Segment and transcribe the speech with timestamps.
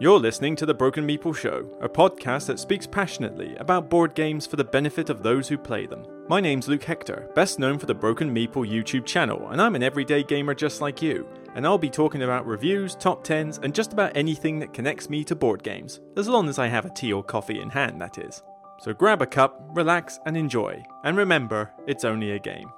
[0.00, 4.44] You're listening to The Broken Meeple Show, a podcast that speaks passionately about board games
[4.44, 6.04] for the benefit of those who play them.
[6.28, 9.84] My name's Luke Hector, best known for the Broken Meeple YouTube channel, and I'm an
[9.84, 11.28] everyday gamer just like you.
[11.54, 15.22] And I'll be talking about reviews, top 10s, and just about anything that connects me
[15.22, 18.18] to board games, as long as I have a tea or coffee in hand, that
[18.18, 18.42] is.
[18.80, 20.82] So grab a cup, relax, and enjoy.
[21.04, 22.72] And remember, it's only a game.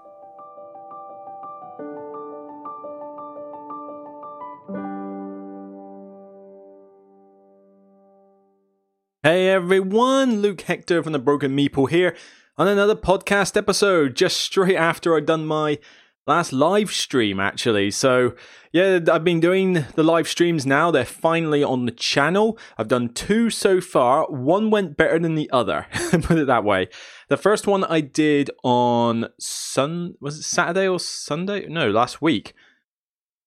[9.26, 12.14] Hey everyone, Luke Hector from the Broken Meeple here
[12.56, 15.80] on another podcast episode, just straight after I'd done my
[16.28, 17.90] last live stream actually.
[17.90, 18.36] So,
[18.70, 20.92] yeah, I've been doing the live streams now.
[20.92, 22.56] They're finally on the channel.
[22.78, 24.30] I've done two so far.
[24.30, 25.88] One went better than the other,
[26.22, 26.86] put it that way.
[27.28, 31.66] The first one I did on Sun was it Saturday or Sunday?
[31.66, 32.54] No, last week.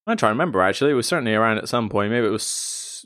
[0.06, 0.92] I'm trying to remember actually.
[0.92, 2.12] It was certainly around at some point.
[2.12, 2.44] Maybe it was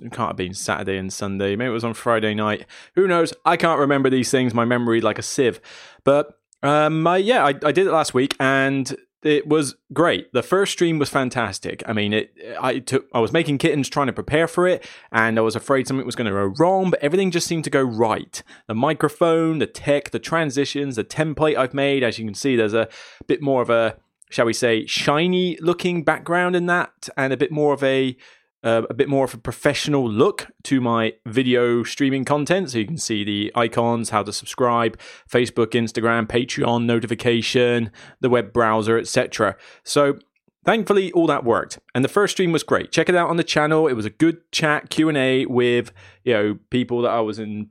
[0.02, 1.56] it can't have been Saturday and Sunday.
[1.56, 2.66] Maybe it was on Friday night.
[2.96, 3.34] Who knows?
[3.46, 4.54] I can't remember these things.
[4.54, 5.60] My memory like a sieve.
[6.04, 10.32] But um, I, yeah, I, I did it last week and it was great.
[10.34, 11.82] The first stream was fantastic.
[11.88, 12.36] I mean, it.
[12.60, 13.08] I took.
[13.14, 16.16] I was making kittens, trying to prepare for it, and I was afraid something was
[16.16, 16.90] going to go wrong.
[16.90, 18.44] But everything just seemed to go right.
[18.68, 22.04] The microphone, the tech, the transitions, the template I've made.
[22.04, 22.90] As you can see, there's a
[23.28, 23.98] bit more of a,
[24.30, 28.18] shall we say, shiny looking background in that, and a bit more of a
[28.64, 32.72] uh, a bit more of a professional look to my video streaming content.
[32.72, 34.98] So you can see the icons, how to subscribe,
[35.30, 37.92] Facebook, Instagram, Patreon notification,
[38.22, 39.56] the web browser, etc.
[39.84, 40.18] So
[40.66, 41.80] thankfully all that worked.
[41.94, 42.92] And the first stream was great.
[42.92, 43.88] Check it out on the channel.
[43.88, 45.92] It was a good chat q&a with
[46.24, 47.70] you know people that i was in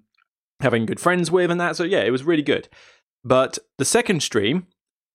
[0.61, 1.77] having good friends with and that.
[1.77, 2.69] So yeah it was really good.
[3.25, 4.67] But the second stream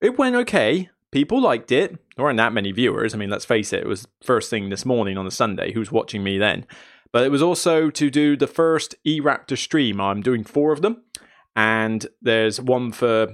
[0.02, 1.98] it went okay people liked it.
[2.16, 3.16] There weren't that many viewers.
[3.16, 5.72] I mean, let's face it, it was first thing this morning on a Sunday.
[5.72, 6.68] Who's watching me then?
[7.12, 10.00] But it was also to do the first eRaptor stream.
[10.00, 11.02] I'm doing four of them,
[11.56, 13.30] and there's one for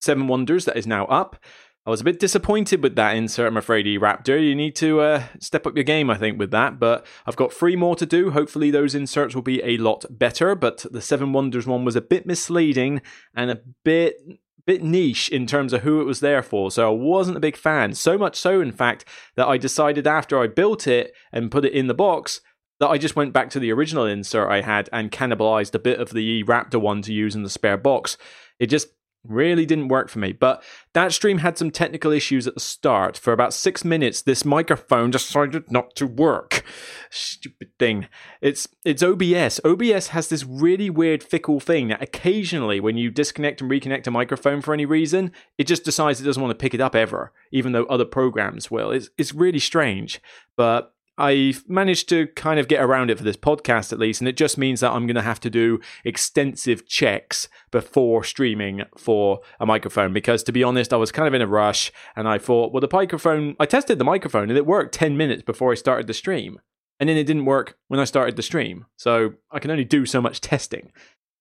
[0.00, 1.36] Seven Wonders that is now up.
[1.84, 4.42] I was a bit disappointed with that insert, I'm afraid, eRaptor.
[4.42, 6.80] You need to uh, step up your game, I think, with that.
[6.80, 8.30] But I've got three more to do.
[8.30, 10.54] Hopefully, those inserts will be a lot better.
[10.54, 13.02] But the Seven Wonders one was a bit misleading
[13.34, 14.16] and a bit
[14.68, 17.56] bit niche in terms of who it was there for, so I wasn't a big
[17.56, 17.94] fan.
[17.94, 21.72] So much so, in fact, that I decided after I built it and put it
[21.72, 22.42] in the box
[22.78, 25.98] that I just went back to the original insert I had and cannibalized a bit
[25.98, 28.18] of the Raptor one to use in the spare box.
[28.60, 28.88] It just
[29.24, 30.32] Really didn't work for me.
[30.32, 30.62] But
[30.92, 33.18] that stream had some technical issues at the start.
[33.18, 36.64] For about six minutes, this microphone decided not to work.
[37.10, 38.06] Stupid thing.
[38.40, 39.60] It's it's OBS.
[39.64, 44.10] OBS has this really weird fickle thing that occasionally when you disconnect and reconnect a
[44.10, 47.32] microphone for any reason, it just decides it doesn't want to pick it up ever,
[47.50, 48.92] even though other programs will.
[48.92, 50.22] It's it's really strange.
[50.56, 54.28] But I've managed to kind of get around it for this podcast at least, and
[54.28, 59.40] it just means that I'm going to have to do extensive checks before streaming for
[59.58, 60.12] a microphone.
[60.12, 62.80] Because to be honest, I was kind of in a rush, and I thought, well,
[62.80, 66.14] the microphone, I tested the microphone and it worked 10 minutes before I started the
[66.14, 66.60] stream.
[67.00, 68.86] And then it didn't work when I started the stream.
[68.96, 70.92] So I can only do so much testing.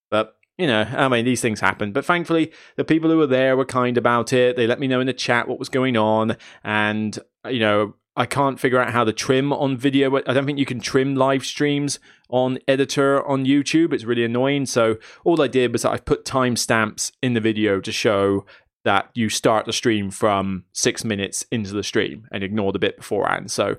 [0.10, 1.92] But you know, I mean, these things happen.
[1.92, 4.56] But thankfully, the people who were there were kind about it.
[4.56, 6.36] They let me know in the chat what was going on.
[6.64, 7.18] And,
[7.48, 10.14] you know, I can't figure out how to trim on video.
[10.18, 13.94] I don't think you can trim live streams on editor on YouTube.
[13.94, 14.66] It's really annoying.
[14.66, 18.46] So all I did was I put timestamps in the video to show
[18.86, 22.98] that you start the stream from six minutes into the stream and ignore the bit
[22.98, 23.52] beforehand.
[23.52, 23.76] So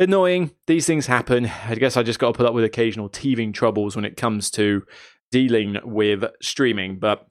[0.00, 0.50] annoying.
[0.66, 1.46] These things happen.
[1.46, 4.50] I guess I just got to put up with occasional teething troubles when it comes
[4.52, 4.82] to
[5.30, 6.98] dealing with streaming.
[6.98, 7.26] But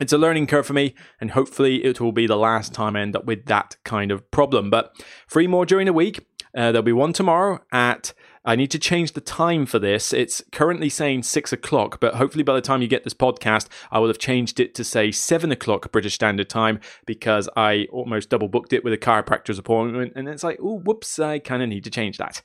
[0.00, 3.00] it's a learning curve for me, and hopefully it will be the last time I
[3.00, 4.70] end up with that kind of problem.
[4.70, 4.94] But
[5.28, 6.26] three more during the week.
[6.56, 8.14] Uh, there'll be one tomorrow at.
[8.44, 10.14] I need to change the time for this.
[10.14, 13.98] It's currently saying six o'clock, but hopefully by the time you get this podcast, I
[13.98, 18.48] will have changed it to say seven o'clock British Standard Time because I almost double
[18.48, 21.84] booked it with a chiropractor's appointment, and it's like, oh, whoops, I kind of need
[21.84, 22.40] to change that.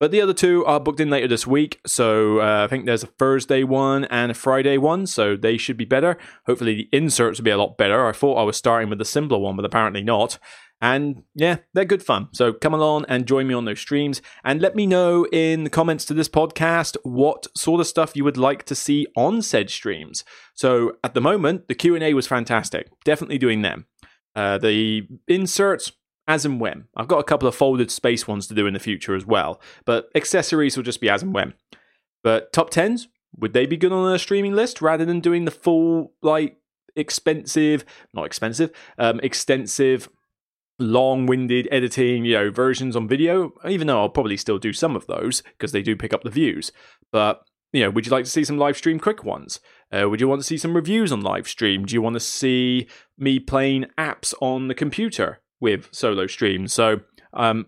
[0.00, 1.78] But the other two are booked in later this week.
[1.86, 5.06] So uh, I think there's a Thursday one and a Friday one.
[5.06, 6.16] So they should be better.
[6.46, 8.06] Hopefully the inserts will be a lot better.
[8.06, 10.38] I thought I was starting with the simpler one, but apparently not.
[10.80, 12.28] And yeah, they're good fun.
[12.32, 15.70] So come along and join me on those streams and let me know in the
[15.70, 19.68] comments to this podcast what sort of stuff you would like to see on said
[19.68, 20.24] streams.
[20.54, 22.88] So at the moment, the Q&A was fantastic.
[23.04, 23.84] Definitely doing them.
[24.34, 25.92] Uh, the inserts,
[26.30, 26.84] as and when.
[26.96, 29.60] I've got a couple of folded space ones to do in the future as well,
[29.84, 31.54] but accessories will just be as and when.
[32.22, 35.50] But top 10s, would they be good on a streaming list rather than doing the
[35.50, 36.56] full, like,
[36.94, 37.84] expensive,
[38.14, 40.08] not expensive, um, extensive
[40.78, 44.94] long winded editing, you know, versions on video, even though I'll probably still do some
[44.94, 46.70] of those because they do pick up the views.
[47.10, 47.42] But,
[47.72, 49.58] you know, would you like to see some live stream quick ones?
[49.90, 51.84] Uh, would you want to see some reviews on live stream?
[51.84, 52.86] Do you want to see
[53.18, 56.72] me playing apps on the computer with solo streams?
[56.72, 57.00] So,
[57.32, 57.66] um,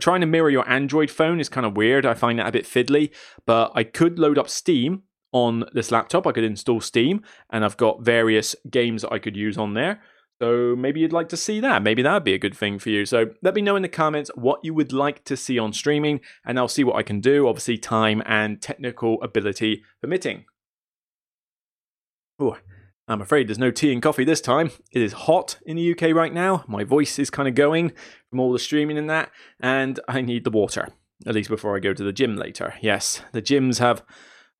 [0.00, 2.06] trying to mirror your Android phone is kind of weird.
[2.06, 3.10] I find that a bit fiddly,
[3.46, 6.26] but I could load up Steam on this laptop.
[6.26, 10.00] I could install Steam, and I've got various games that I could use on there.
[10.40, 11.82] So maybe you'd like to see that.
[11.82, 13.04] Maybe that would be a good thing for you.
[13.04, 16.20] So let me know in the comments what you would like to see on streaming,
[16.44, 17.48] and I'll see what I can do.
[17.48, 20.44] Obviously, time and technical ability permitting.
[22.38, 22.56] Oh,
[23.08, 24.70] I'm afraid there's no tea and coffee this time.
[24.92, 26.64] It is hot in the UK right now.
[26.68, 27.92] My voice is kind of going
[28.28, 30.88] from all the streaming and that, and I need the water,
[31.26, 32.74] at least before I go to the gym later.
[32.82, 34.02] Yes, the gyms have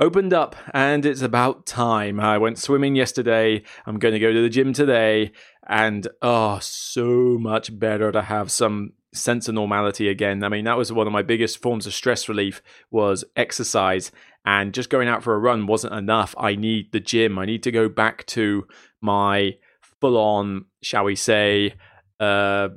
[0.01, 2.19] opened up and it's about time.
[2.21, 3.63] I went swimming yesterday.
[3.85, 5.33] I'm going to go to the gym today.
[5.67, 10.43] And oh, so much better to have some sense of normality again.
[10.43, 14.11] I mean, that was one of my biggest forms of stress relief was exercise
[14.45, 16.35] and just going out for a run wasn't enough.
[16.39, 17.39] I need the gym.
[17.39, 18.67] I need to go back to
[19.01, 19.57] my
[20.01, 21.75] full on, shall we say,
[22.21, 22.69] uh,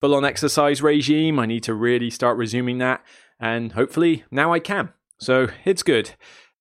[0.00, 1.38] full on exercise regime.
[1.38, 3.04] I need to really start resuming that.
[3.38, 4.90] And hopefully now I can.
[5.18, 6.12] So it's good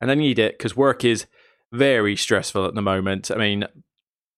[0.02, 1.26] and I need it because work is
[1.72, 3.32] very stressful at the moment.
[3.32, 3.66] I mean,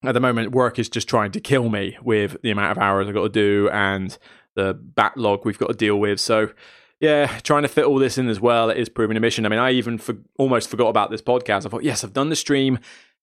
[0.04, 3.08] at the moment, work is just trying to kill me with the amount of hours
[3.08, 4.18] I've got to do and
[4.56, 6.20] the backlog we've got to deal with.
[6.20, 6.50] So,
[7.02, 9.46] yeah, trying to fit all this in as well is proving a mission.
[9.46, 11.66] I mean, I even for, almost forgot about this podcast.
[11.66, 12.78] I thought, yes, I've done the stream,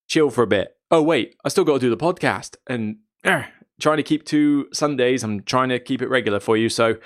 [0.09, 0.77] chill for a bit.
[0.91, 2.57] Oh, wait, I still got to do the podcast.
[2.67, 3.45] And uh,
[3.81, 6.69] trying to keep two Sundays, I'm trying to keep it regular for you.
[6.69, 6.97] So,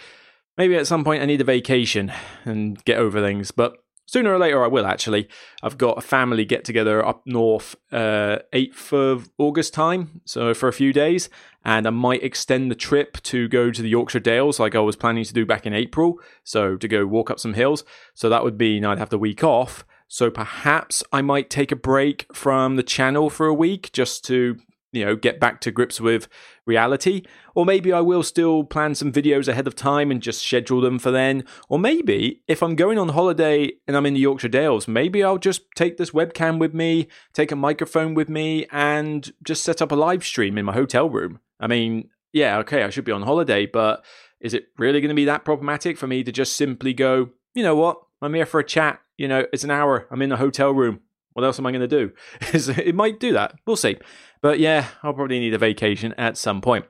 [0.57, 2.11] maybe at some point I need a vacation
[2.45, 3.51] and get over things.
[3.51, 3.77] But
[4.07, 5.29] sooner or later I will actually.
[5.63, 10.69] I've got a family get together up north, uh, 8th of August time, so for
[10.69, 11.29] a few days,
[11.65, 14.97] and I might extend the trip to go to the Yorkshire Dales like I was
[14.97, 17.85] planning to do back in April, so to go walk up some hills.
[18.15, 19.85] So that would mean I'd have the week off.
[20.09, 24.59] So perhaps I might take a break from the channel for a week just to
[24.93, 26.29] you know get back to grips with
[26.67, 27.23] reality
[27.55, 30.99] or maybe i will still plan some videos ahead of time and just schedule them
[30.99, 34.87] for then or maybe if i'm going on holiday and i'm in the yorkshire dales
[34.87, 39.65] maybe i'll just take this webcam with me take a microphone with me and just
[39.65, 43.05] set up a live stream in my hotel room i mean yeah okay i should
[43.05, 44.05] be on holiday but
[44.41, 47.63] is it really going to be that problematic for me to just simply go you
[47.63, 50.37] know what i'm here for a chat you know it's an hour i'm in a
[50.37, 51.01] hotel room
[51.35, 52.13] what else am I going to do?
[52.53, 53.55] it might do that.
[53.67, 53.97] We'll see.
[54.41, 56.85] But yeah, I'll probably need a vacation at some point.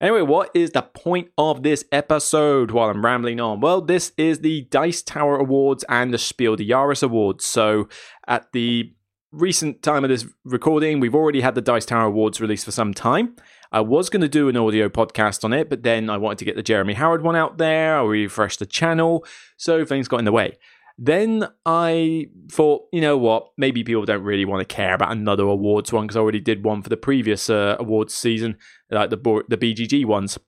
[0.00, 3.60] Anyway, what is the point of this episode while I'm rambling on?
[3.60, 7.44] Well, this is the Dice Tower Awards and the Spiel des Jahres Awards.
[7.44, 7.88] So,
[8.26, 8.92] at the
[9.30, 12.92] recent time of this recording, we've already had the Dice Tower Awards released for some
[12.92, 13.36] time.
[13.72, 16.44] I was going to do an audio podcast on it, but then I wanted to
[16.44, 17.96] get the Jeremy Howard one out there.
[17.96, 19.24] I refreshed the channel,
[19.56, 20.58] so things got in the way.
[20.98, 25.44] Then I thought, you know what, maybe people don't really want to care about another
[25.44, 28.58] awards one because I already did one for the previous uh, awards season,
[28.90, 29.16] like the
[29.48, 30.38] the BGG ones.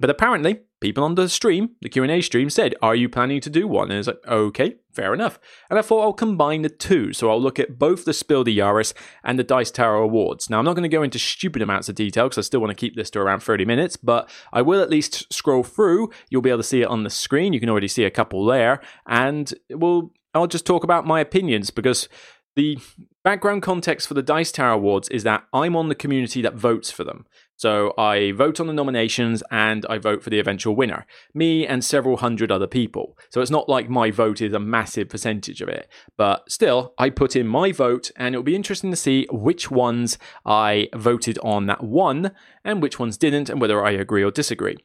[0.00, 3.66] But apparently, people on the stream, the Q&A stream said, "Are you planning to do
[3.66, 5.38] one?" And I was like, "Okay, fair enough."
[5.70, 8.52] And I thought I'll combine the two, so I'll look at both the Spiel des
[8.52, 8.92] Jahres
[9.24, 10.50] and the Dice Tower Awards.
[10.50, 12.70] Now, I'm not going to go into stupid amounts of detail because I still want
[12.70, 16.10] to keep this to around 30 minutes, but I will at least scroll through.
[16.30, 17.52] You'll be able to see it on the screen.
[17.52, 21.70] You can already see a couple there, and we'll I'll just talk about my opinions
[21.70, 22.08] because
[22.56, 22.78] the
[23.24, 26.90] background context for the Dice Tower Awards is that I'm on the community that votes
[26.90, 27.26] for them.
[27.56, 31.84] So I vote on the nominations and I vote for the eventual winner, me and
[31.84, 33.16] several hundred other people.
[33.30, 37.10] So it's not like my vote is a massive percentage of it, but still, I
[37.10, 41.66] put in my vote and it'll be interesting to see which ones I voted on
[41.66, 42.32] that won
[42.64, 44.76] and which ones didn't and whether I agree or disagree.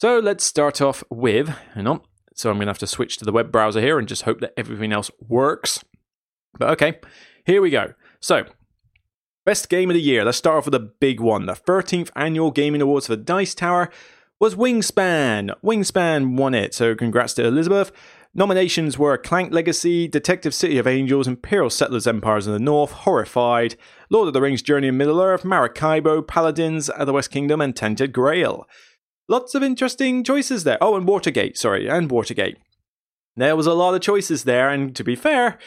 [0.00, 2.00] So let's start off with, hang on.
[2.34, 4.40] So I'm going to have to switch to the web browser here and just hope
[4.40, 5.84] that everything else works.
[6.58, 7.00] But okay,
[7.44, 7.94] here we go.
[8.20, 8.44] So
[9.50, 10.24] Best game of the year.
[10.24, 11.46] Let's start off with a big one.
[11.46, 13.90] The 13th annual gaming awards for Dice Tower
[14.38, 15.50] was Wingspan.
[15.60, 17.90] Wingspan won it, so congrats to Elizabeth.
[18.32, 23.74] Nominations were Clank Legacy, Detective City of Angels, Imperial Settlers Empires in the North, Horrified,
[24.08, 27.74] Lord of the Rings Journey in Middle Earth, Maracaibo, Paladins of the West Kingdom, and
[27.74, 28.68] Tainted Grail.
[29.28, 30.78] Lots of interesting choices there.
[30.80, 32.56] Oh, and Watergate, sorry, and Watergate.
[33.34, 35.58] There was a lot of choices there, and to be fair,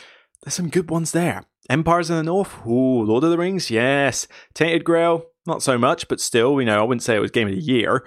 [0.41, 1.47] there's some good ones there.
[1.69, 4.27] Empires in the North, ooh, Lord of the Rings, yes.
[4.53, 7.47] Tainted Grail, not so much, but still, you know, I wouldn't say it was Game
[7.47, 8.05] of the Year.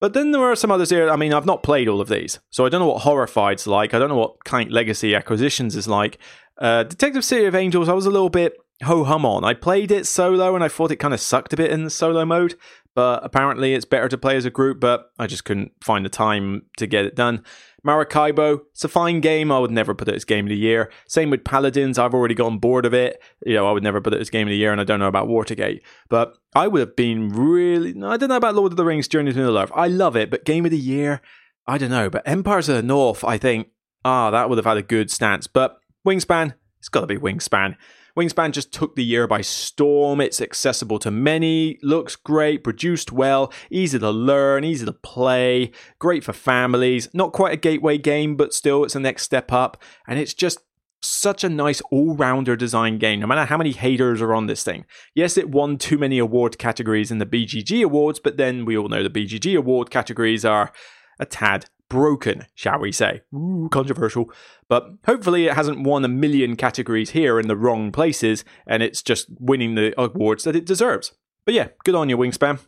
[0.00, 1.10] But then there are some others here.
[1.10, 3.94] I mean, I've not played all of these, so I don't know what Horrified's like.
[3.94, 6.18] I don't know what Clank Legacy Acquisitions is like.
[6.56, 9.44] Uh, Detective City of Angels, I was a little bit ho hum on.
[9.44, 11.90] I played it solo and I thought it kind of sucked a bit in the
[11.90, 12.54] solo mode,
[12.94, 16.10] but apparently it's better to play as a group, but I just couldn't find the
[16.10, 17.44] time to get it done.
[17.84, 19.52] Maracaibo, it's a fine game.
[19.52, 20.90] I would never put it as game of the year.
[21.06, 21.98] Same with Paladins.
[21.98, 23.22] I've already gotten bored of it.
[23.46, 24.98] You know, I would never put it as game of the year, and I don't
[24.98, 25.82] know about Watergate.
[26.08, 27.90] But I would have been really.
[28.02, 29.72] I don't know about Lord of the Rings Journey to Middle Earth.
[29.74, 31.20] I love it, but game of the year,
[31.66, 32.10] I don't know.
[32.10, 33.68] But Empires of the North, I think,
[34.04, 35.46] ah, that would have had a good stance.
[35.46, 37.76] But Wingspan, it's got to be Wingspan.
[38.18, 40.20] Wingspan just took the year by storm.
[40.20, 45.70] It's accessible to many, looks great, produced well, easy to learn, easy to play,
[46.00, 47.08] great for families.
[47.14, 49.80] Not quite a gateway game, but still, it's a next step up.
[50.08, 50.58] And it's just
[51.00, 54.64] such a nice all rounder design game, no matter how many haters are on this
[54.64, 54.84] thing.
[55.14, 58.88] Yes, it won too many award categories in the BGG Awards, but then we all
[58.88, 60.72] know the BGG Award categories are
[61.20, 63.22] a tad broken, shall we say.
[63.34, 64.30] Ooh, controversial.
[64.68, 69.02] But hopefully it hasn't won a million categories here in the wrong places and it's
[69.02, 71.12] just winning the awards that it deserves.
[71.44, 72.60] But yeah, good on you, Wingspan.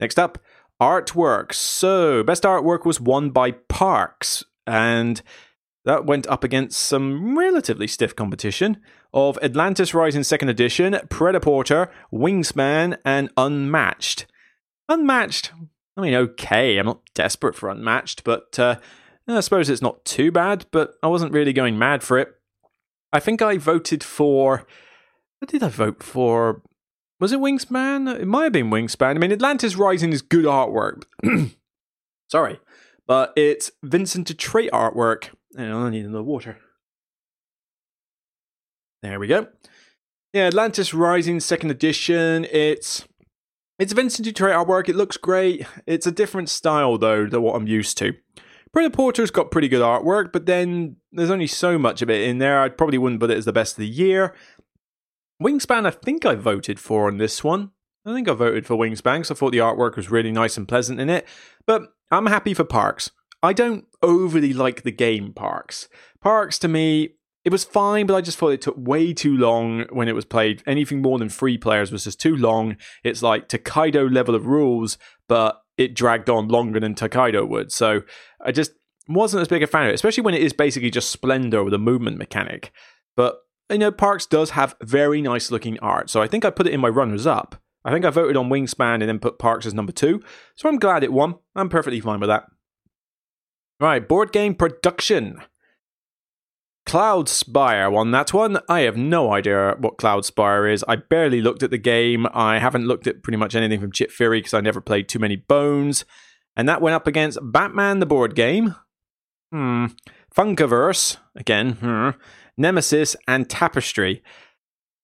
[0.00, 0.38] Next up,
[0.80, 1.52] artwork.
[1.52, 5.22] So, best artwork was won by Parks, and
[5.84, 8.78] that went up against some relatively stiff competition
[9.14, 14.26] of Atlantis Rising 2nd Edition, Prêt-à-Porter, Wingspan, and Unmatched.
[14.88, 15.52] Unmatched,
[15.96, 18.76] I mean, okay, I'm not desperate for Unmatched, but uh,
[19.26, 22.34] I suppose it's not too bad, but I wasn't really going mad for it.
[23.12, 24.66] I think I voted for.
[25.38, 26.62] What did I vote for?
[27.18, 28.20] Was it Wingspan?
[28.20, 29.16] It might have been Wingspan.
[29.16, 31.04] I mean, Atlantis Rising is good artwork.
[32.30, 32.60] Sorry.
[33.06, 35.30] But it's Vincent Dutrait artwork.
[35.56, 36.58] And I need another water.
[39.02, 39.46] There we go.
[40.32, 42.46] Yeah, Atlantis Rising second edition.
[42.50, 43.06] It's
[43.78, 44.88] it's Vincent Dutrait artwork.
[44.88, 45.66] It looks great.
[45.86, 48.14] It's a different style though than what I'm used to.
[48.74, 52.60] Prêt-à-Porter's got pretty good artwork, but then there's only so much of it in there.
[52.60, 54.34] I probably wouldn't put it as the best of the year.
[55.42, 57.70] Wingspan, I think I voted for on this one.
[58.04, 60.68] I think I voted for Wingspan because I thought the artwork was really nice and
[60.68, 61.26] pleasant in it.
[61.66, 63.10] But I'm happy for Parks.
[63.42, 65.88] I don't overly like the game Parks.
[66.20, 67.15] Parks to me,
[67.46, 70.24] it was fine, but I just thought it took way too long when it was
[70.24, 70.64] played.
[70.66, 72.76] Anything more than three players was just too long.
[73.04, 74.98] It's like Tokaido level of rules,
[75.28, 77.70] but it dragged on longer than Tokaido would.
[77.70, 78.02] So
[78.44, 78.72] I just
[79.08, 81.72] wasn't as big a fan of it, especially when it is basically just Splendor with
[81.72, 82.72] a movement mechanic.
[83.14, 83.36] But
[83.70, 86.74] you know, Parks does have very nice looking art, so I think I put it
[86.74, 87.62] in my runners up.
[87.84, 90.20] I think I voted on Wingspan and then put Parks as number two,
[90.56, 91.36] so I'm glad it won.
[91.54, 92.46] I'm perfectly fine with that.
[93.78, 95.42] Right, board game production.
[96.86, 98.58] Cloudspire won that one.
[98.68, 100.84] I have no idea what Cloudspire is.
[100.86, 102.26] I barely looked at the game.
[102.32, 105.18] I haven't looked at pretty much anything from Chip Theory because I never played too
[105.18, 106.04] many bones.
[106.56, 108.76] And that went up against Batman the board game.
[109.50, 109.86] Hmm.
[110.34, 112.10] Funkoverse, again, hmm.
[112.56, 114.22] Nemesis, and Tapestry.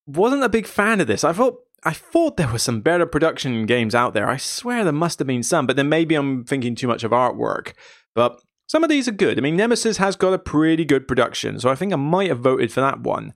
[0.07, 1.25] Wasn't a big fan of this.
[1.25, 4.29] I thought I thought there was some better production games out there.
[4.29, 7.11] I swear there must have been some, but then maybe I'm thinking too much of
[7.11, 7.73] artwork.
[8.15, 8.41] But
[8.73, 9.37] some of these are good.
[9.37, 12.39] I mean, Nemesis has got a pretty good production, so I think I might have
[12.39, 13.35] voted for that one.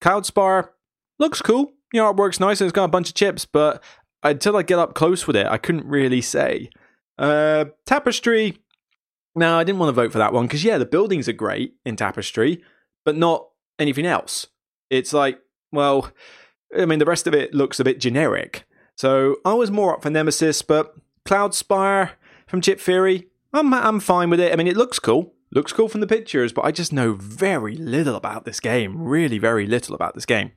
[0.00, 0.68] Cloudspire
[1.18, 1.72] looks cool.
[1.90, 3.82] The artwork's nice and it's got a bunch of chips, but
[4.22, 6.70] until I get up close with it, I couldn't really say.
[7.18, 8.58] Uh, Tapestry,
[9.34, 11.74] no, I didn't want to vote for that one because, yeah, the buildings are great
[11.84, 12.62] in Tapestry,
[13.04, 13.48] but not
[13.80, 14.46] anything else.
[14.88, 15.40] It's like,
[15.72, 16.12] well,
[16.78, 18.62] I mean, the rest of it looks a bit generic.
[18.96, 20.94] So I was more up for Nemesis, but
[21.26, 22.12] Cloudspire
[22.46, 24.52] from Chip Theory, I'm I'm fine with it.
[24.52, 25.34] I mean, it looks cool.
[25.52, 29.00] Looks cool from the pictures, but I just know very little about this game.
[29.00, 30.52] Really, very little about this game.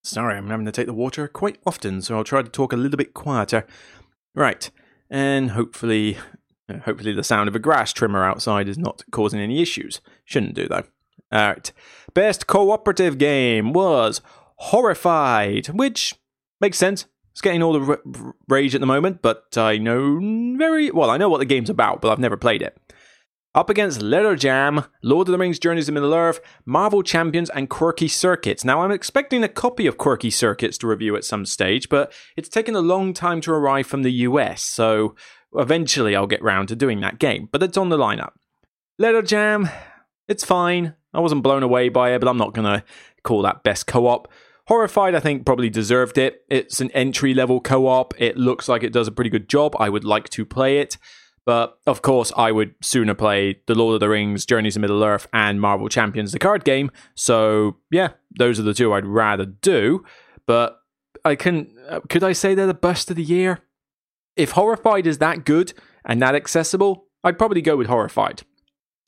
[0.04, 2.78] Sorry, I'm having to take the water quite often, so I'll try to talk a
[2.78, 3.68] little bit quieter.
[4.34, 4.72] Right,
[5.10, 6.18] and hopefully,
[6.68, 10.02] uh, hopefully the sound of a grass trimmer outside is not causing any issues.
[10.26, 10.86] Shouldn't do though.
[11.32, 11.72] All right,
[12.14, 14.22] best cooperative game was
[14.62, 16.14] Horrified, which
[16.60, 17.06] makes sense.
[17.32, 20.20] It's getting all the r- rage at the moment, but I know
[20.58, 21.10] very well.
[21.10, 22.78] I know what the game's about, but I've never played it.
[23.54, 27.70] Up against Letter Jam, Lord of the Rings Journeys to Middle Earth, Marvel Champions, and
[27.70, 28.64] Quirky Circuits.
[28.64, 32.48] Now, I'm expecting a copy of Quirky Circuits to review at some stage, but it's
[32.48, 35.16] taken a long time to arrive from the US, so
[35.54, 38.32] eventually I'll get round to doing that game, but it's on the lineup.
[38.98, 39.70] Letter Jam,
[40.30, 40.96] it's fine.
[41.14, 42.86] I wasn't blown away by it, but I'm not going to
[43.24, 44.32] call that best co op.
[44.72, 46.46] Horrified, I think, probably deserved it.
[46.50, 48.14] It's an entry level co op.
[48.18, 49.76] It looks like it does a pretty good job.
[49.78, 50.98] I would like to play it.
[51.46, 55.04] But of course, I would sooner play The Lord of the Rings, Journeys to Middle
[55.04, 56.90] Earth, and Marvel Champions, the card game.
[57.16, 60.06] So, yeah, those are the two I'd rather do.
[60.46, 60.80] But
[61.26, 61.76] I can.
[61.90, 63.60] Uh, could I say they're the best of the year?
[64.38, 65.74] If Horrified is that good
[66.06, 68.44] and that accessible, I'd probably go with Horrified.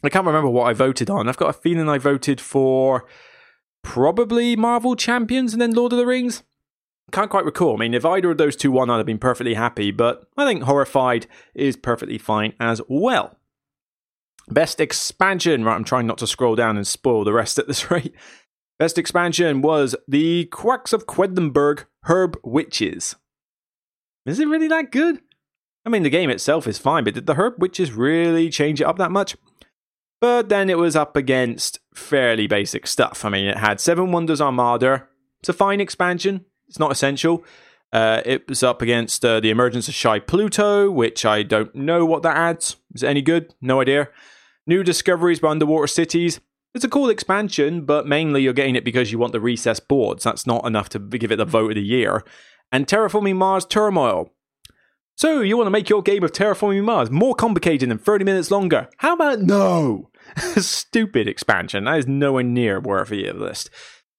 [0.03, 1.29] I can't remember what I voted on.
[1.29, 3.05] I've got a feeling I voted for
[3.83, 6.43] probably Marvel Champions and then Lord of the Rings.
[7.11, 7.75] Can't quite recall.
[7.75, 10.45] I mean, if either of those two won, I'd have been perfectly happy, but I
[10.45, 13.37] think Horrified is perfectly fine as well.
[14.49, 15.63] Best expansion.
[15.63, 18.15] Right, I'm trying not to scroll down and spoil the rest at this rate.
[18.79, 23.15] Best expansion was the Quacks of Quedlinburg Herb Witches.
[24.25, 25.19] Is it really that good?
[25.85, 28.87] I mean, the game itself is fine, but did the Herb Witches really change it
[28.87, 29.35] up that much?
[30.21, 33.25] But then it was up against fairly basic stuff.
[33.25, 35.07] I mean, it had Seven Wonders Armada.
[35.39, 36.45] It's a fine expansion.
[36.67, 37.43] It's not essential.
[37.91, 42.05] Uh, it was up against uh, the emergence of Shy Pluto, which I don't know
[42.05, 42.77] what that adds.
[42.95, 43.53] Is it any good?
[43.61, 44.09] No idea.
[44.65, 46.39] New discoveries by underwater cities.
[46.73, 50.23] It's a cool expansion, but mainly you're getting it because you want the recess boards.
[50.23, 52.23] That's not enough to give it the vote of the year.
[52.71, 54.31] And Terraforming Mars Turmoil.
[55.15, 58.49] So, you want to make your game of Terraforming Mars more complicated and 30 minutes
[58.49, 58.89] longer?
[58.97, 60.09] How about no?
[60.57, 61.85] Stupid expansion.
[61.85, 63.69] That is nowhere near worthy of list.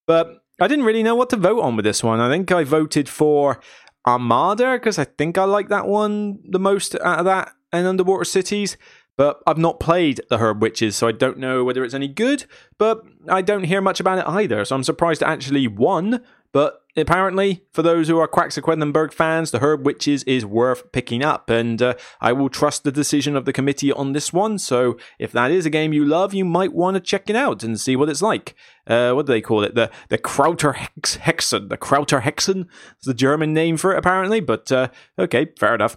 [0.07, 2.21] But I didn't really know what to vote on with this one.
[2.21, 3.61] I think I voted for
[4.07, 8.25] Armada because I think I like that one the most out of that and Underwater
[8.25, 8.77] Cities.
[9.17, 12.47] But I've not played the Herb Witches, so I don't know whether it's any good.
[12.79, 16.21] But I don't hear much about it either, so I'm surprised it actually won.
[16.53, 20.91] But apparently, for those who are Quacks of Quedlinburg fans, the Herb Witches is worth
[20.93, 24.59] picking up, and uh, I will trust the decision of the committee on this one.
[24.59, 27.63] So, if that is a game you love, you might want to check it out
[27.63, 28.55] and see what it's like.
[28.87, 29.75] Uh, what do they call it?
[29.75, 31.69] The the Krauter Hex- Hexen.
[31.69, 32.67] The Krauter Hexen
[33.01, 34.41] is the German name for it, apparently.
[34.41, 35.97] But uh, okay, fair enough.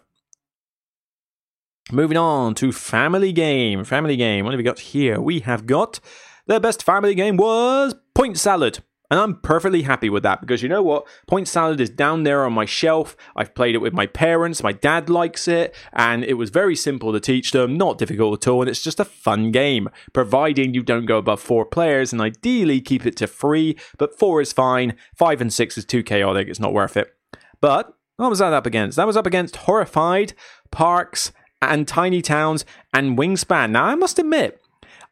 [1.92, 3.84] Moving on to Family Game.
[3.86, 4.44] Family Game.
[4.44, 5.22] What have we got here?
[5.22, 6.00] We have got
[6.48, 8.80] the best family game was Point Salad.
[9.10, 11.08] And I'm perfectly happy with that because you know what?
[11.28, 13.16] Point Salad is down there on my shelf.
[13.38, 14.62] I've played it with my parents.
[14.62, 15.74] My dad likes it.
[15.94, 18.62] And it was very simple to teach them, not difficult at all.
[18.62, 22.82] And it's just a fun game, providing you don't go above four players and ideally
[22.82, 23.78] keep it to three.
[23.98, 24.98] But four is fine.
[25.16, 26.50] Five and six is too chaotic.
[26.50, 27.16] It's not worth it.
[27.62, 28.98] But what was that up against?
[28.98, 30.34] That was up against Horrified,
[30.70, 33.72] Parks, and Tiny Towns and Wingspan.
[33.72, 34.62] Now, I must admit,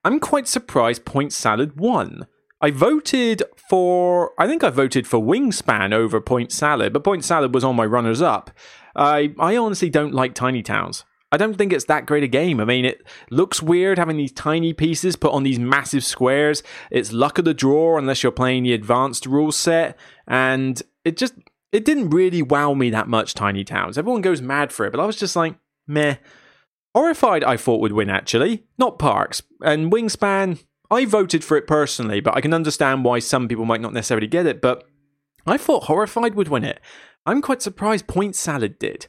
[0.04, 2.28] I'm quite surprised Point Salad won.
[2.66, 7.54] I voted for, I think I voted for Wingspan over Point Salad, but Point Salad
[7.54, 8.50] was on my runners up.
[8.96, 11.06] I, I honestly don't like Tiny Towns.
[11.32, 12.60] I don't think it's that great a game.
[12.60, 16.64] I mean, it looks weird having these tiny pieces put on these massive squares.
[16.90, 19.96] It's luck of the draw unless you're playing the advanced rule set,
[20.28, 21.36] and it just
[21.72, 23.36] it didn't really wow me that much.
[23.36, 23.96] Tiny Towns.
[23.96, 25.54] Everyone goes mad for it, but I was just like,
[25.86, 26.16] meh.
[26.96, 29.44] Horrified, I thought would win actually, not Parks.
[29.62, 30.64] And Wingspan,
[30.96, 34.28] I voted for it personally, but I can understand why some people might not necessarily
[34.28, 34.62] get it.
[34.62, 34.84] But
[35.46, 36.80] I thought Horrified would win it.
[37.26, 39.08] I'm quite surprised Point Salad did.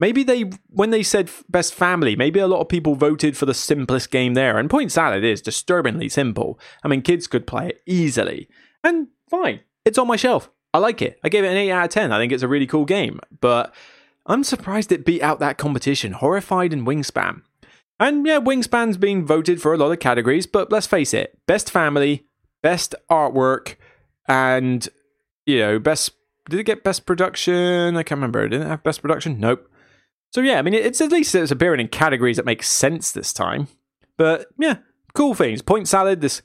[0.00, 3.54] Maybe they, when they said best family, maybe a lot of people voted for the
[3.54, 4.58] simplest game there.
[4.58, 6.58] And Point Salad is disturbingly simple.
[6.82, 8.48] I mean, kids could play it easily.
[8.82, 10.50] And fine, it's on my shelf.
[10.72, 11.18] I like it.
[11.22, 12.12] I gave it an 8 out of 10.
[12.12, 13.20] I think it's a really cool game.
[13.40, 13.72] But
[14.26, 17.42] I'm surprised it beat out that competition, Horrified and Wingspan.
[18.00, 21.70] And yeah, Wingspan's been voted for a lot of categories, but let's face it, best
[21.70, 22.26] family,
[22.62, 23.76] best artwork,
[24.26, 24.88] and
[25.46, 26.12] you know, best
[26.50, 27.96] did it get best production?
[27.96, 28.48] I can't remember.
[28.48, 29.38] Didn't it have best production?
[29.40, 29.70] Nope.
[30.32, 33.32] So yeah, I mean it's at least it's appearing in categories that make sense this
[33.32, 33.68] time.
[34.16, 34.78] But yeah,
[35.14, 35.62] cool things.
[35.62, 36.42] Point salad, this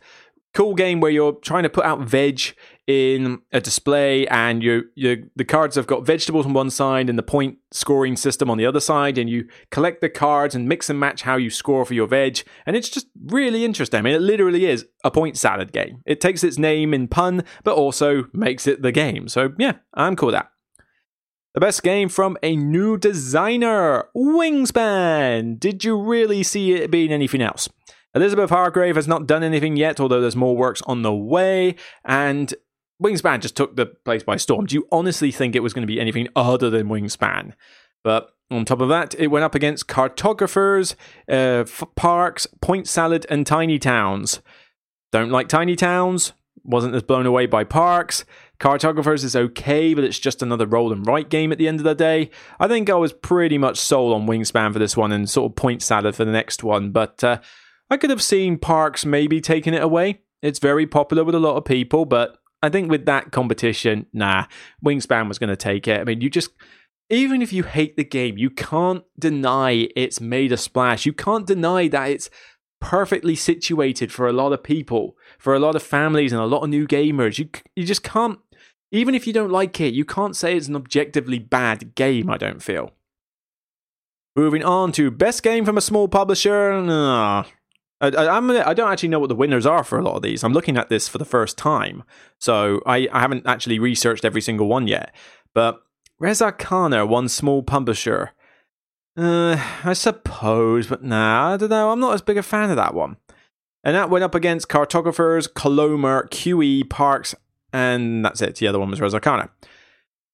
[0.54, 2.56] cool game where you're trying to put out veg
[2.90, 7.24] in a display and you the cards have got vegetables on one side and the
[7.24, 11.00] point scoring system on the other side and you collect the cards and mix and
[11.00, 14.00] match how you score for your veg and it's just really interesting.
[14.00, 16.02] I mean it literally is a point salad game.
[16.08, 19.28] It takes its name in pun but also makes it the game.
[19.28, 20.50] So yeah, I'm cool with that.
[21.54, 25.60] The best game from a new designer, Wingspan.
[25.60, 27.70] Did you really see it being anything else?
[28.16, 32.56] Elizabeth Hargrave has not done anything yet, although there's more works on the way, and
[33.02, 34.66] Wingspan just took the place by storm.
[34.66, 37.54] Do you honestly think it was going to be anything other than Wingspan?
[38.04, 40.96] But on top of that, it went up against cartographers,
[41.30, 44.42] uh, f- parks, point salad, and tiny towns.
[45.12, 46.34] Don't like tiny towns.
[46.64, 48.26] Wasn't as blown away by parks.
[48.60, 51.86] Cartographers is okay, but it's just another roll and write game at the end of
[51.86, 52.30] the day.
[52.60, 55.56] I think I was pretty much sold on Wingspan for this one and sort of
[55.56, 57.40] point salad for the next one, but uh,
[57.90, 60.20] I could have seen Parks maybe taking it away.
[60.42, 64.46] It's very popular with a lot of people, but I think with that competition, nah,
[64.86, 66.02] Wingspan was going to take it.
[66.02, 66.52] I mean, you just,
[67.10, 71.06] even if you hate the game, you can't deny it's made a splash.
[71.06, 72.30] You can't deny that it's
[72.82, 76.64] perfectly situated for a lot of people, for a lot of families and a lot
[76.64, 77.40] of new gamers.
[77.40, 78.40] You, you just can't,
[78.92, 82.38] even if you don't like it, you can't say it's an objectively bad game, I
[82.38, 82.92] don't feel.
[84.36, 86.82] Moving on to best game from a small publisher.
[86.82, 87.46] Nah,
[88.02, 90.44] I, I'm, I don't actually know what the winners are for a lot of these.
[90.44, 92.04] I'm looking at this for the first time,
[92.40, 95.14] so I, I haven't actually researched every single one yet.
[95.54, 95.82] But
[96.20, 98.32] Res Arcana won Small Publisher.
[99.18, 101.92] Uh, I suppose, but nah, I don't know.
[101.92, 103.18] I'm not as big a fan of that one.
[103.84, 107.36] And that went up against Cartographers, Coloma, QE, Parks,
[107.74, 108.56] and that's it.
[108.56, 109.50] The other one was Res Arcana.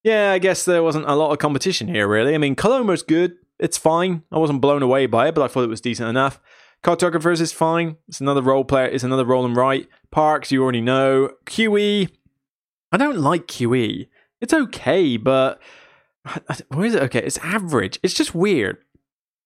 [0.04, 2.36] Yeah, I guess there wasn't a lot of competition here, really.
[2.36, 3.38] I mean, Coloma's good.
[3.60, 4.23] It's fine.
[4.32, 6.39] I wasn't blown away by it, but I thought it was decent enough.
[6.86, 7.98] Cartographers is fine.
[8.08, 8.86] It's another role player.
[8.86, 9.88] It's another roll and write.
[10.12, 11.32] Parks, you already know.
[11.48, 12.10] QE.
[12.91, 14.08] I don't like QE.
[14.39, 15.60] It's okay, but
[16.67, 17.02] where is it?
[17.02, 17.98] Okay, it's average.
[18.04, 18.78] It's just weird.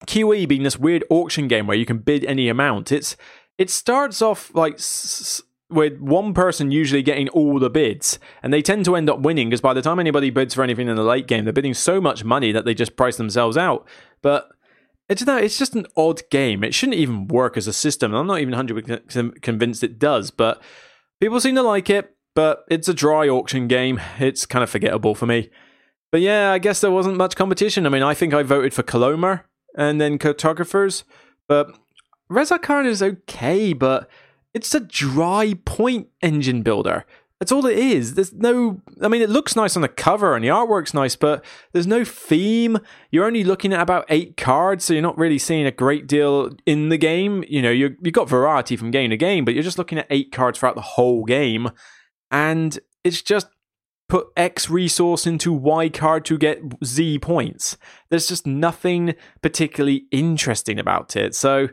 [0.06, 2.92] QE being this weird auction game where you can bid any amount.
[2.92, 3.16] It's
[3.58, 8.62] it starts off like s- with one person usually getting all the bids, and they
[8.62, 11.04] tend to end up winning because by the time anybody bids for anything in the
[11.04, 13.88] late game, they're bidding so much money that they just price themselves out.
[14.22, 14.50] But
[15.10, 16.64] it's no, it's just an odd game.
[16.64, 18.14] It shouldn't even work as a system.
[18.14, 20.62] I'm not even 100% convinced it does, but
[21.20, 22.16] people seem to like it.
[22.36, 24.00] But it's a dry auction game.
[24.20, 25.50] It's kind of forgettable for me.
[26.12, 27.86] But yeah, I guess there wasn't much competition.
[27.86, 29.44] I mean, I think I voted for Coloma
[29.76, 31.04] and then cartographers,
[31.48, 31.78] but
[32.30, 34.10] Res Arcana is okay, but
[34.54, 37.06] it's a dry point engine builder.
[37.40, 38.16] That's all it is.
[38.16, 41.44] There's no, I mean, it looks nice on the cover and the artwork's nice, but
[41.72, 42.80] there's no theme.
[43.12, 46.50] You're only looking at about eight cards, so you're not really seeing a great deal
[46.66, 47.46] in the game.
[47.48, 50.08] You know, you you've got variety from game to game, but you're just looking at
[50.10, 51.70] eight cards throughout the whole game,
[52.30, 53.48] and it's just
[54.10, 57.78] put X resource into Y card to get Z points.
[58.10, 61.36] There's just nothing particularly interesting about it.
[61.36, 61.70] So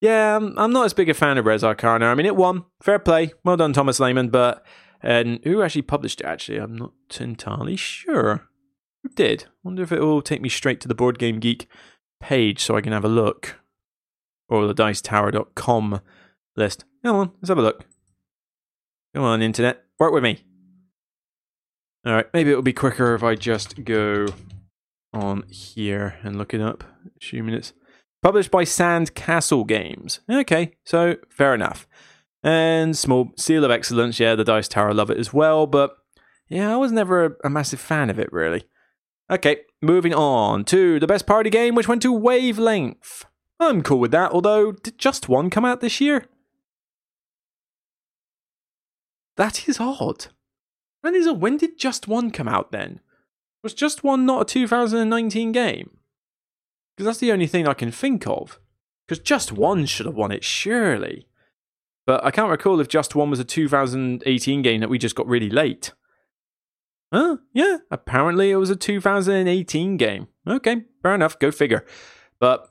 [0.00, 2.06] yeah, I'm, I'm not as big a fan of Res Arcana.
[2.06, 2.64] I mean, it won.
[2.82, 3.32] Fair play.
[3.44, 4.28] Well done, Thomas Lehmann.
[4.28, 4.64] But
[5.02, 6.26] and who actually published it?
[6.26, 8.48] Actually, I'm not entirely sure.
[9.02, 9.46] Who did?
[9.62, 11.68] Wonder if it will take me straight to the Board Game Geek
[12.20, 13.60] page so I can have a look,
[14.48, 16.00] or the DiceTower.com
[16.56, 16.84] list.
[17.04, 17.86] Come on, let's have a look.
[19.14, 20.44] Come on, internet, work with me.
[22.06, 24.26] All right, maybe it'll be quicker if I just go
[25.12, 26.84] on here and look it up.
[27.20, 27.72] Assuming it's
[28.22, 30.20] Published by Sand Castle Games.
[30.30, 31.88] Okay, so fair enough.
[32.42, 34.18] And small seal of excellence.
[34.18, 35.96] Yeah, the Dice Tower I love it as well, but
[36.48, 38.64] yeah, I was never a, a massive fan of it really.
[39.30, 43.24] Okay, moving on to the best party game, which went to Wavelength.
[43.60, 46.26] I'm cool with that, although did just one come out this year?
[49.36, 50.26] That is odd.
[51.02, 53.00] When, is a, when did just one come out then?
[53.62, 55.98] Was just one not a 2019 game?
[56.96, 58.58] Because that's the only thing I can think of.
[59.06, 61.26] Because Just One should have won it, surely.
[62.10, 65.28] But I can't recall if Just One was a 2018 game that we just got
[65.28, 65.92] really late.
[67.12, 67.36] Huh?
[67.52, 70.26] Yeah, apparently it was a 2018 game.
[70.44, 71.86] Okay, fair enough, go figure.
[72.40, 72.68] But,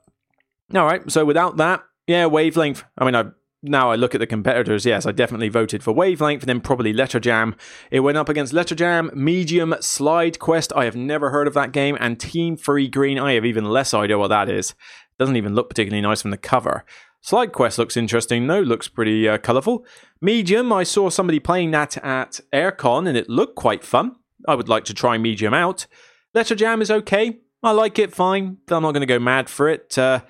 [0.75, 2.83] alright, so without that, yeah, wavelength.
[2.97, 3.27] I mean, I
[3.63, 6.91] now I look at the competitors, yes, I definitely voted for Wavelength, and then probably
[6.91, 7.55] Letter Jam.
[7.91, 10.73] It went up against Letter Jam, Medium, Slide Quest.
[10.75, 13.17] I have never heard of that game, and Team3 Green.
[13.17, 14.75] I have even less idea what that is.
[15.17, 16.83] Doesn't even look particularly nice from the cover.
[17.21, 18.61] Slide Quest looks interesting, though.
[18.61, 19.85] Looks pretty uh, colourful.
[20.21, 24.15] Medium, I saw somebody playing that at Airecon, and it looked quite fun.
[24.47, 25.85] I would like to try Medium out.
[26.33, 27.39] Letter Jam is okay.
[27.61, 28.57] I like it fine.
[28.69, 29.97] I'm not going to go mad for it.
[29.97, 30.21] Uh,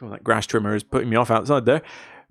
[0.00, 1.82] that grass trimmer is putting me off outside there.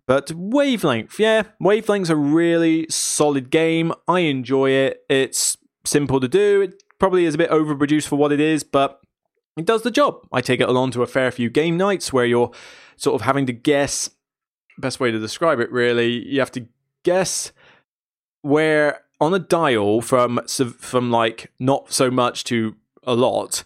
[0.06, 3.91] But Wavelength, yeah, Wavelength's a really solid game.
[4.08, 5.04] I enjoy it.
[5.10, 6.62] It's simple to do.
[6.62, 9.02] It probably is a bit overproduced for what it is, but
[9.58, 10.26] it does the job.
[10.32, 12.52] I take it along to a fair few game nights where you're
[12.96, 14.10] sort of having to guess.
[14.78, 16.67] Best way to describe it, really, you have to
[17.04, 17.52] guess
[18.41, 23.63] where on a dial from from like not so much to a lot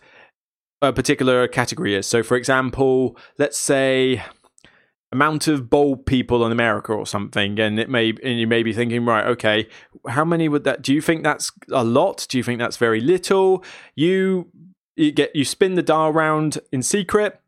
[0.82, 2.08] a particular category is.
[2.08, 4.24] So, for example, let's say
[5.12, 8.74] amount of bald people in America or something, and it may and you may be
[8.74, 9.68] thinking, right, okay,
[10.08, 10.82] how many would that?
[10.82, 12.26] Do you think that's a lot?
[12.30, 13.64] Do you think that's very little?
[13.96, 14.48] You
[14.96, 17.40] you get you spin the dial round in secret.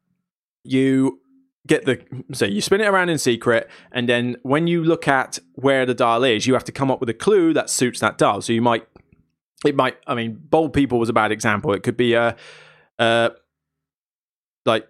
[0.63, 1.19] You
[1.67, 2.01] get the
[2.34, 5.93] so you spin it around in secret, and then when you look at where the
[5.93, 8.41] dial is, you have to come up with a clue that suits that dial.
[8.41, 8.88] So you might
[9.65, 11.73] it might I mean, bold people was a bad example.
[11.73, 12.36] It could be a
[12.99, 13.29] uh
[14.65, 14.88] like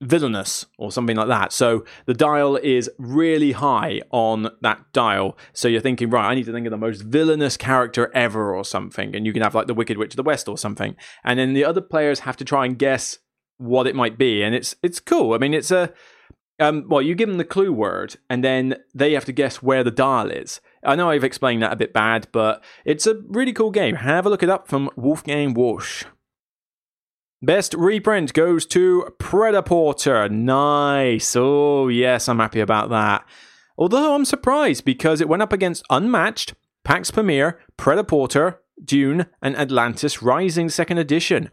[0.00, 1.52] villainous or something like that.
[1.52, 5.38] So the dial is really high on that dial.
[5.52, 8.64] So you're thinking, right, I need to think of the most villainous character ever or
[8.64, 9.14] something.
[9.14, 10.96] And you can have like the Wicked Witch of the West or something.
[11.24, 13.18] And then the other players have to try and guess
[13.58, 14.42] what it might be.
[14.42, 15.32] And it's it's cool.
[15.32, 15.92] I mean, it's a
[16.58, 19.84] um, well, you give them the clue word, and then they have to guess where
[19.84, 20.60] the dial is.
[20.82, 23.96] I know I've explained that a bit bad, but it's a really cool game.
[23.96, 26.04] Have a look it up from Wolfgang Warsch.
[27.42, 30.28] Best reprint goes to Prêt-à-Porter.
[30.28, 31.36] Nice.
[31.36, 33.24] Oh, yes, I'm happy about that.
[33.76, 40.22] Although I'm surprised because it went up against Unmatched, Pax Pamir, Prêt-à-Porter, Dune, and Atlantis
[40.22, 41.50] Rising Second Edition.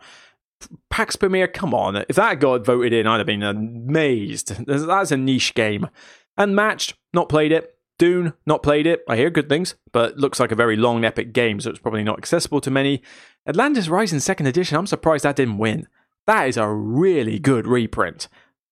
[0.89, 1.97] Pax Pamir, come on.
[2.07, 4.65] If that got voted in, I'd have been amazed.
[4.65, 5.89] That's a niche game.
[6.37, 7.72] Unmatched, not played it.
[7.99, 9.03] Dune, not played it.
[9.07, 12.03] I hear good things, but looks like a very long, epic game, so it's probably
[12.03, 13.01] not accessible to many.
[13.47, 15.87] Atlantis Rising Second Edition, I'm surprised that didn't win.
[16.25, 18.27] That is a really good reprint.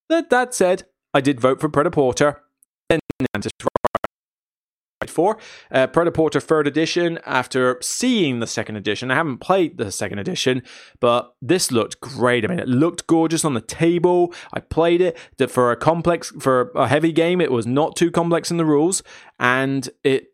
[0.09, 2.41] That, said, I did vote for Prêt-à-Porter.
[2.89, 3.51] Then Atlantis
[5.09, 5.37] for.
[5.71, 10.63] Uh, Prêt-à-Porter third edition, after seeing the second edition, I haven't played the second edition,
[10.99, 12.45] but this looked great.
[12.45, 14.33] I mean, it looked gorgeous on the table.
[14.53, 15.17] I played it
[15.49, 17.41] for a complex, for a heavy game.
[17.41, 19.01] It was not too complex in the rules,
[19.39, 20.27] and it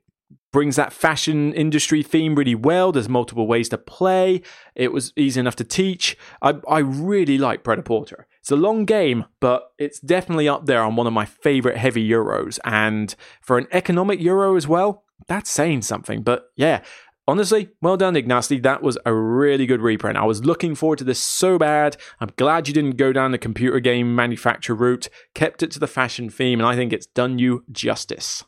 [0.51, 2.91] brings that fashion industry theme really well.
[2.91, 4.41] There's multiple ways to play.
[4.75, 6.17] It was easy enough to teach.
[6.41, 8.27] I, I really like Prêt-à-Porter.
[8.47, 12.10] It's a long game, but it's definitely up there on one of my favorite heavy
[12.10, 12.60] Euros.
[12.63, 16.21] And for an economic Euro as well, that's saying something.
[16.21, 16.81] But yeah,
[17.27, 18.63] honestly, well done, Ignacy.
[18.63, 20.17] That was a really good reprint.
[20.17, 21.97] I was looking forward to this so bad.
[22.21, 25.86] I'm glad you didn't go down the computer game manufacturer route, kept it to the
[25.86, 28.45] fashion theme, and I think it's done you justice.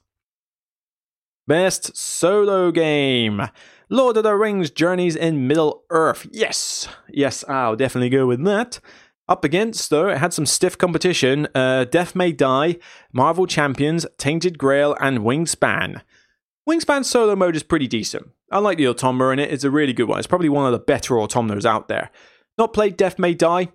[1.45, 3.49] Best solo game.
[3.89, 6.25] Lord of the Rings Journeys in Middle Earth.
[6.31, 8.79] Yes, yes, I'll definitely go with that.
[9.29, 12.77] Up against, though, it had some stiff competition uh, Death May Die,
[13.13, 16.01] Marvel Champions, Tainted Grail, and Wingspan.
[16.67, 18.29] Wingspan solo mode is pretty decent.
[18.51, 20.17] I like the Automata in it, it's a really good one.
[20.17, 22.09] It's probably one of the better Automatas out there.
[22.57, 23.69] Not played Death May Die.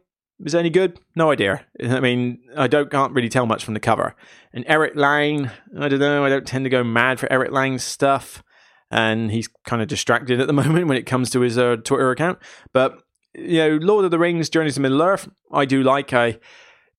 [0.44, 0.98] Is any good?
[1.14, 1.64] No idea.
[1.80, 4.16] I mean, I don't can't really tell much from the cover.
[4.52, 7.84] And Eric Lang, I don't know, I don't tend to go mad for Eric Lang's
[7.84, 8.42] stuff.
[8.90, 12.10] And he's kind of distracted at the moment when it comes to his uh, Twitter
[12.10, 12.40] account.
[12.72, 12.98] But
[13.34, 16.12] you know, Lord of the Rings, Journeys to Middle Earth, I do like.
[16.12, 16.38] I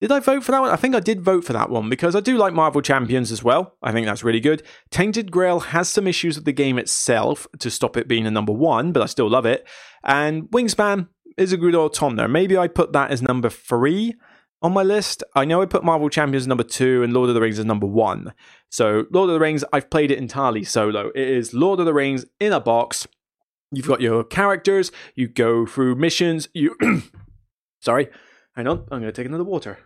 [0.01, 0.71] did I vote for that one?
[0.71, 3.43] I think I did vote for that one because I do like Marvel Champions as
[3.43, 3.75] well.
[3.81, 4.61] I think that's really good.
[4.91, 8.51] Tainted Grail has some issues with the game itself to stop it being a number
[8.51, 9.65] one, but I still love it.
[10.03, 14.15] And Wingspan is a good Automa Maybe I put that as number three
[14.61, 15.23] on my list.
[15.33, 17.87] I know I put Marvel Champions number two and Lord of the Rings as number
[17.87, 18.33] one.
[18.69, 21.09] So Lord of the Rings, I've played it entirely solo.
[21.15, 23.07] It is Lord of the Rings in a box
[23.71, 26.75] You've got your characters, you go through missions, you.
[27.81, 28.09] Sorry,
[28.55, 29.79] hang on, I'm going to take another water.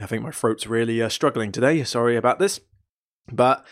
[0.00, 1.82] I think my throat's really uh, struggling today.
[1.84, 2.60] Sorry about this.
[3.32, 3.64] But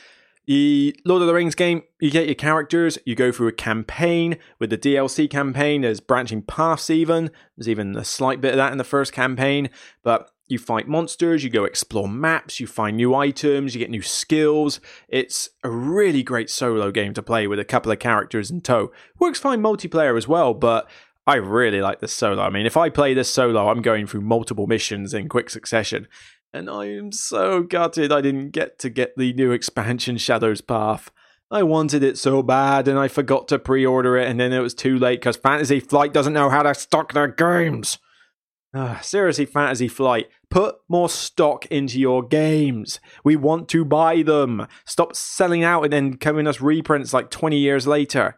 [0.46, 4.38] the Lord of the Rings game, you get your characters, you go through a campaign.
[4.58, 7.30] With the DLC campaign, there's branching paths, even.
[7.56, 9.70] There's even a slight bit of that in the first campaign.
[10.02, 14.02] But you fight monsters, you go explore maps, you find new items, you get new
[14.02, 14.80] skills.
[15.08, 18.92] It's a really great solo game to play with a couple of characters in tow.
[19.18, 20.88] Works fine multiplayer as well, but
[21.26, 22.42] I really like this solo.
[22.42, 26.06] I mean, if I play this solo, I'm going through multiple missions in quick succession.
[26.52, 31.10] And I am so gutted I didn't get to get the new expansion Shadowed Paths.
[31.50, 34.60] I wanted it so bad and I forgot to pre order it, and then it
[34.60, 37.98] was too late because Fantasy Flight doesn't know how to stock their games.
[38.74, 42.98] Uh, seriously, Fantasy Flight, put more stock into your games.
[43.22, 44.66] We want to buy them.
[44.84, 48.36] Stop selling out and then coming us reprints like 20 years later.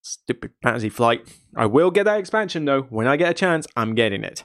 [0.00, 1.28] Stupid Fantasy Flight.
[1.54, 2.82] I will get that expansion though.
[2.82, 4.44] When I get a chance, I'm getting it.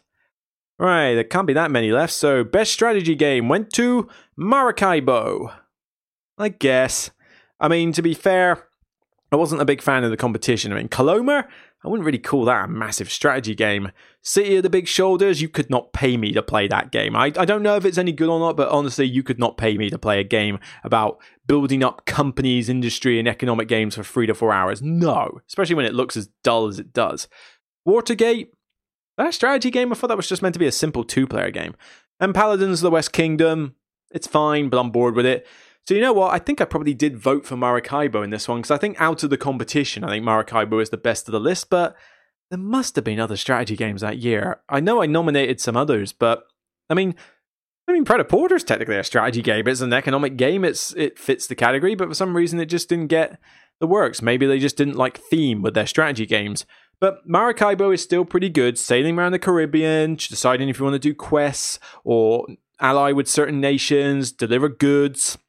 [0.78, 5.54] Right, there can't be that many left, so best strategy game went to Maracaibo.
[6.38, 7.12] I guess.
[7.60, 8.70] I mean, to be fair,
[9.32, 10.72] I wasn't a big fan of the competition.
[10.72, 11.48] I mean, Coloma,
[11.84, 13.92] I wouldn't really call that a massive strategy game.
[14.22, 17.16] City of the Big Shoulders, you could not pay me to play that game.
[17.16, 19.56] I, I don't know if it's any good or not, but honestly, you could not
[19.56, 24.04] pay me to play a game about building up companies, industry, and economic games for
[24.04, 24.82] three to four hours.
[24.82, 27.30] No, especially when it looks as dull as it does.
[27.86, 28.52] Watergate,
[29.18, 31.50] that strategy game, I thought that was just meant to be a simple two player
[31.50, 31.76] game.
[32.20, 33.76] And Paladins of the West Kingdom,
[34.12, 35.48] it's fine, but I'm bored with it.
[35.90, 36.32] So you know what?
[36.32, 39.24] I think I probably did vote for Maracaibo in this one because I think out
[39.24, 41.72] of the competition, I think Maracaibo is the best of the list.
[41.72, 41.96] But
[42.52, 44.62] there must have been other strategy games that year.
[44.70, 46.44] I know I nominated some others, but
[46.92, 47.16] I mean,
[47.88, 49.68] I mean, Prêt-à-Porter is technically a strategy game.
[49.68, 50.64] It's an economic game.
[50.64, 53.40] It's it fits the category, but for some reason, it just didn't get
[53.80, 54.22] the works.
[54.22, 56.68] Maybe they just didn't like theme with their strategy games.
[57.00, 61.00] But Maracaibo is still pretty good, sailing around the Caribbean, deciding if you want to
[61.00, 62.46] do quests or
[62.80, 65.40] ally with certain nations, deliver goods.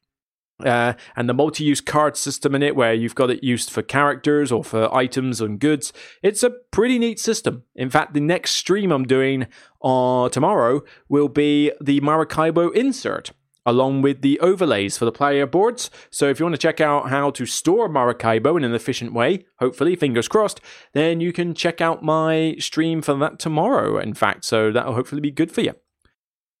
[0.65, 4.51] Uh, and the multi-use card system in it where you've got it used for characters
[4.51, 8.91] or for items and goods it's a pretty neat system in fact the next stream
[8.91, 9.47] i'm doing
[9.83, 13.31] uh, tomorrow will be the maracaibo insert
[13.65, 15.89] along with the overlays for the player boards.
[16.09, 19.45] So if you want to check out how to store Maracaibo in an efficient way,
[19.59, 20.61] hopefully, fingers crossed,
[20.93, 24.45] then you can check out my stream for that tomorrow, in fact.
[24.45, 25.75] So that'll hopefully be good for you.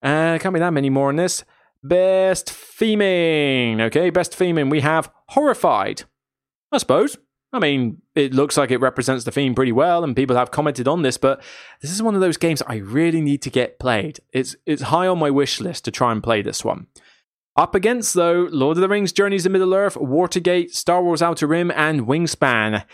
[0.03, 1.43] Uh, can't be that many more on this.
[1.83, 3.81] Best theming.
[3.81, 4.69] Okay, best theming.
[4.69, 6.03] We have Horrified.
[6.71, 7.17] I suppose.
[7.53, 10.87] I mean, it looks like it represents the theme pretty well, and people have commented
[10.87, 11.41] on this, but
[11.81, 14.19] this is one of those games I really need to get played.
[14.31, 16.87] It's it's high on my wish list to try and play this one.
[17.57, 21.47] Up against, though, Lord of the Rings Journeys to Middle Earth, Watergate, Star Wars Outer
[21.47, 22.85] Rim, and Wingspan.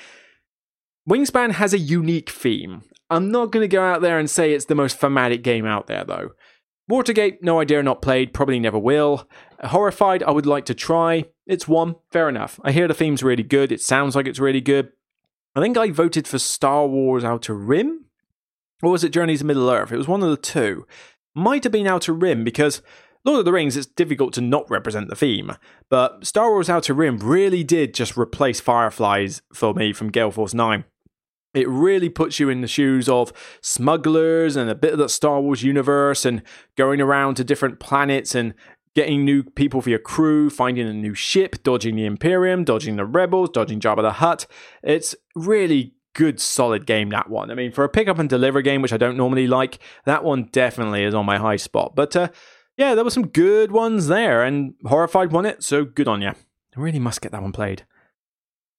[1.08, 2.82] Wingspan has a unique theme.
[3.10, 5.86] I'm not going to go out there and say it's the most thematic game out
[5.86, 6.32] there, though.
[6.90, 9.28] Watergate, no idea, not played, probably never will.
[9.62, 11.26] Horrified, I would like to try.
[11.46, 12.60] It's one, fair enough.
[12.64, 14.92] I hear the theme's really good, it sounds like it's really good.
[15.56, 18.06] I think I voted for Star Wars Outer Rim,
[18.82, 19.92] or was it Journeys to Middle Earth?
[19.92, 20.86] It was one of the two.
[21.36, 22.82] Might have been Outer Rim because
[23.26, 25.52] Lord of the Rings, it's difficult to not represent the theme,
[25.90, 30.54] but Star Wars Outer Rim really did just replace Fireflies for me from Gale Force
[30.54, 30.86] 9.
[31.54, 35.42] It really puts you in the shoes of smugglers and a bit of the Star
[35.42, 36.44] Wars universe and
[36.76, 38.54] going around to different planets and
[38.96, 43.06] getting new people for your crew, finding a new ship, dodging the Imperium, dodging the
[43.06, 44.48] Rebels, dodging Jabba the Hutt.
[44.84, 47.52] It's really good, solid game, that one.
[47.52, 50.24] I mean, for a pick up and deliver game, which I don't normally like, that
[50.24, 51.96] one definitely is on my high spot.
[51.96, 52.30] But uh,
[52.76, 56.30] yeah, there were some good ones there, and Horrified won it, so good on you.
[56.30, 56.36] I
[56.76, 57.86] really must get that one played.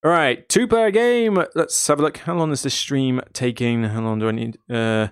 [0.04, 1.42] All right, two player game.
[1.56, 2.18] Let's have a look.
[2.18, 3.82] How long is this stream taking?
[3.82, 4.56] How long do I need?
[4.70, 5.08] Uh,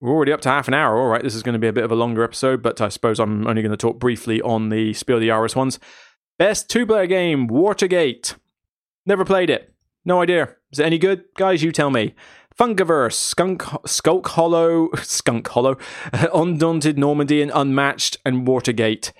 [0.00, 0.98] we're already up to half an hour.
[0.98, 2.88] All right, this is going to be a bit of a longer episode, but I
[2.88, 5.78] suppose I'm only going to talk briefly on the Spiel des Jahres ones.
[6.38, 8.36] Best two player game Watergate.
[9.04, 9.74] Never played it.
[10.06, 10.56] No idea.
[10.72, 11.24] Is it any good?
[11.36, 12.14] Guys, you tell me.
[12.58, 15.76] Funkoverse, Skunk, Skulk Hollow, Skunk Hollow,
[16.12, 19.12] Undaunted Normandy, and Unmatched, and Watergate.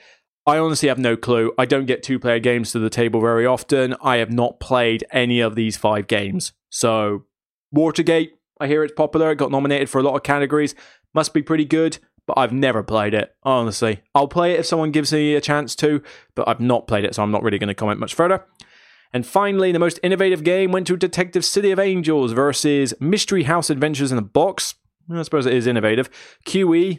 [0.47, 1.53] I honestly have no clue.
[1.57, 3.95] I don't get two player games to the table very often.
[4.03, 6.53] I have not played any of these five games.
[6.69, 7.25] So,
[7.73, 9.31] Watergate, I hear it's popular.
[9.31, 10.75] It got nominated for a lot of categories.
[11.15, 14.03] Must be pretty good, but I've never played it, honestly.
[14.15, 16.03] I'll play it if someone gives me a chance to,
[16.35, 18.45] but I've not played it, so I'm not really going to comment much further.
[19.15, 23.71] And finally, the most innovative game went to Detective City of Angels versus Mystery House
[23.71, 24.75] Adventures in a Box.
[25.11, 26.11] I suppose it is innovative.
[26.45, 26.99] QE,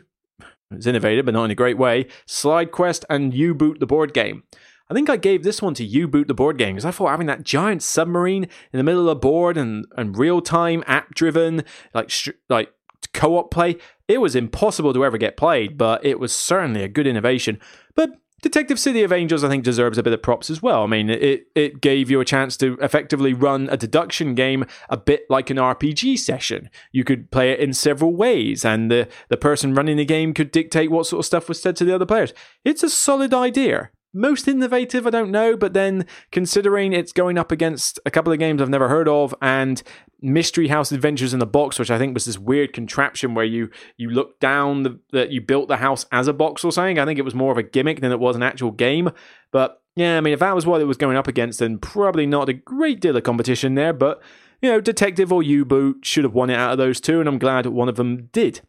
[0.75, 2.07] it's innovative, but not in a great way.
[2.25, 4.43] Slide Quest and U Boot the board game.
[4.89, 7.09] I think I gave this one to U Boot the board game because I thought
[7.09, 11.15] having that giant submarine in the middle of the board and, and real time app
[11.15, 12.11] driven like
[12.49, 12.71] like
[13.13, 16.87] co op play, it was impossible to ever get played, but it was certainly a
[16.87, 17.59] good innovation.
[17.95, 18.11] But
[18.45, 20.83] Detective City of Angels, I think, deserves a bit of props as well.
[20.83, 24.97] I mean, it, it gave you a chance to effectively run a deduction game a
[24.97, 26.69] bit like an RPG session.
[26.91, 30.51] You could play it in several ways, and the, the person running the game could
[30.51, 32.33] dictate what sort of stuff was said to the other players.
[32.63, 37.51] It's a solid idea most innovative, I don't know, but then considering it's going up
[37.51, 39.83] against a couple of games I've never heard of and
[40.21, 43.69] Mystery House Adventures in the Box, which I think was this weird contraption where you
[43.97, 46.97] you look down the, that you built the house as a box or something.
[46.97, 49.11] I think it was more of a gimmick than it was an actual game.
[49.51, 52.25] But yeah, I mean, if that was what it was going up against, then probably
[52.25, 53.93] not a great deal of competition there.
[53.93, 54.21] But
[54.61, 57.29] you know, Detective or U Boot should have won it out of those two, and
[57.29, 58.61] I'm glad one of them did.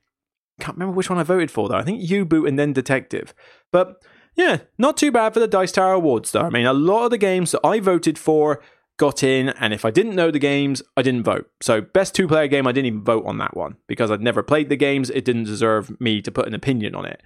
[0.61, 1.77] Can't remember which one I voted for though.
[1.77, 3.35] I think U Boot and then Detective.
[3.71, 4.03] But
[4.37, 6.43] yeah, not too bad for the Dice Tower Awards, though.
[6.43, 8.63] I mean, a lot of the games that I voted for
[8.99, 11.51] got in, and if I didn't know the games, I didn't vote.
[11.61, 14.43] So, best two player game, I didn't even vote on that one because I'd never
[14.43, 15.11] played the games.
[15.11, 17.23] It didn't deserve me to put an opinion on it.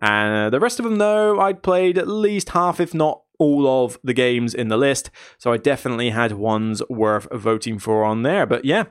[0.00, 3.84] And uh, the rest of them, though, I'd played at least half, if not all,
[3.84, 5.10] of the games in the list.
[5.38, 8.46] So, I definitely had ones worth voting for on there.
[8.46, 8.84] But yeah,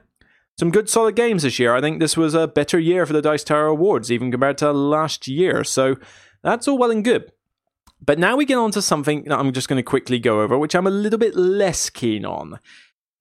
[0.59, 1.75] some good solid games this year.
[1.75, 4.71] I think this was a better year for the Dice Tower Awards, even compared to
[4.71, 5.63] last year.
[5.63, 5.95] So,
[6.43, 7.31] that's all well and good.
[8.05, 10.57] But now we get on to something that I'm just going to quickly go over,
[10.57, 12.59] which I'm a little bit less keen on.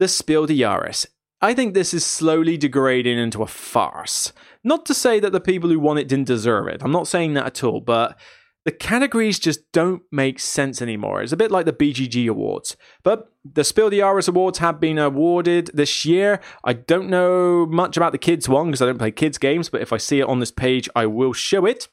[0.01, 1.07] The Spiel des Jahres.
[1.41, 4.33] I think this is slowly degrading into a farce.
[4.65, 6.83] Not to say that the people who won it didn't deserve it.
[6.83, 8.19] I'm not saying that at all, but
[8.65, 11.23] the categories just don't make sense anymore.
[11.23, 12.77] It's a bit like the BGG Awards.
[13.03, 16.41] But the Spiel des Jahres Awards have been awarded this year.
[16.65, 19.81] I don't know much about the kids one because I don't play kids games, but
[19.81, 21.89] if I see it on this page, I will show it.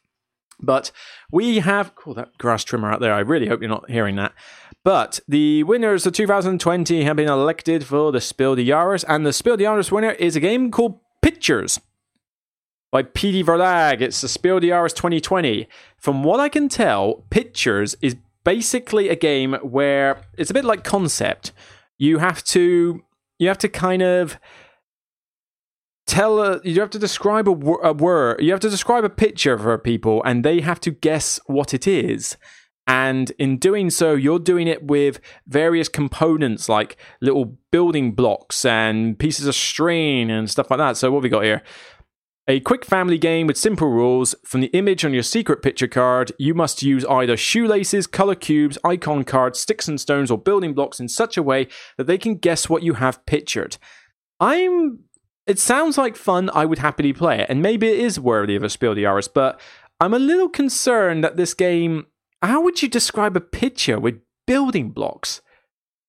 [0.61, 0.91] But
[1.31, 3.13] we have, cool, that grass trimmer out there.
[3.13, 4.33] I really hope you're not hearing that.
[4.83, 9.33] But the winners of 2020 have been elected for the Spiel des Jahres, and the
[9.33, 11.79] Spiel des Jahres winner is a game called Pictures
[12.91, 14.01] by PD Verlag.
[14.01, 15.67] It's the Spiel des Jahres 2020.
[15.97, 20.83] From what I can tell, Pictures is basically a game where it's a bit like
[20.83, 21.51] Concept.
[21.97, 23.03] You have to
[23.37, 24.37] you have to kind of
[26.09, 27.51] tell a, you have to describe a,
[27.83, 31.39] a word you have to describe a picture for people and they have to guess
[31.45, 32.35] what it is
[32.89, 39.17] And in doing so, you're doing it with various components like little building blocks and
[39.19, 40.97] pieces of string and stuff like that.
[40.97, 41.61] So, what we got here?
[42.47, 44.33] A quick family game with simple rules.
[44.43, 48.79] From the image on your secret picture card, you must use either shoelaces, color cubes,
[48.83, 52.37] icon cards, sticks and stones, or building blocks in such a way that they can
[52.37, 53.77] guess what you have pictured.
[54.39, 55.03] I'm.
[55.49, 56.51] It sounds like fun.
[56.53, 59.27] I would happily play it, and maybe it is worthy of a Spiel des Jahres,
[59.33, 59.59] but
[59.99, 62.05] I'm a little concerned that this game.
[62.43, 65.41] How would you describe a picture with building blocks?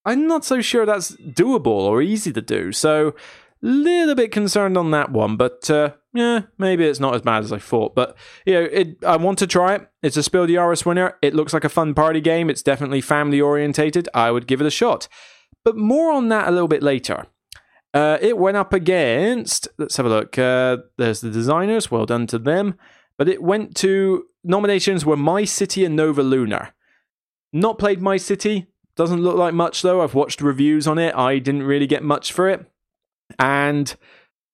[0.05, 2.71] I'm not so sure that's doable or easy to do.
[2.71, 3.15] So,
[3.63, 7.51] little bit concerned on that one, but uh, yeah, maybe it's not as bad as
[7.51, 7.95] I thought.
[7.95, 9.89] But you know, it, I want to try it.
[10.03, 11.17] It's a Spiel des Jahres winner.
[11.23, 12.51] It looks like a fun party game.
[12.51, 14.07] It's definitely family orientated.
[14.13, 15.09] I would give it a shot.
[15.65, 17.27] But more on that a little bit later.
[17.93, 19.69] Uh, it went up against.
[19.79, 20.39] Let's have a look.
[20.39, 21.91] Uh, there's the designers.
[21.91, 22.77] Well done to them.
[23.19, 26.73] But it went to nominations were My City and Nova Luna.
[27.53, 28.67] Not played My City.
[28.97, 30.03] Doesn't look like much though.
[30.03, 31.15] I've watched reviews on it.
[31.15, 32.71] I didn't really get much for it.
[33.39, 33.95] And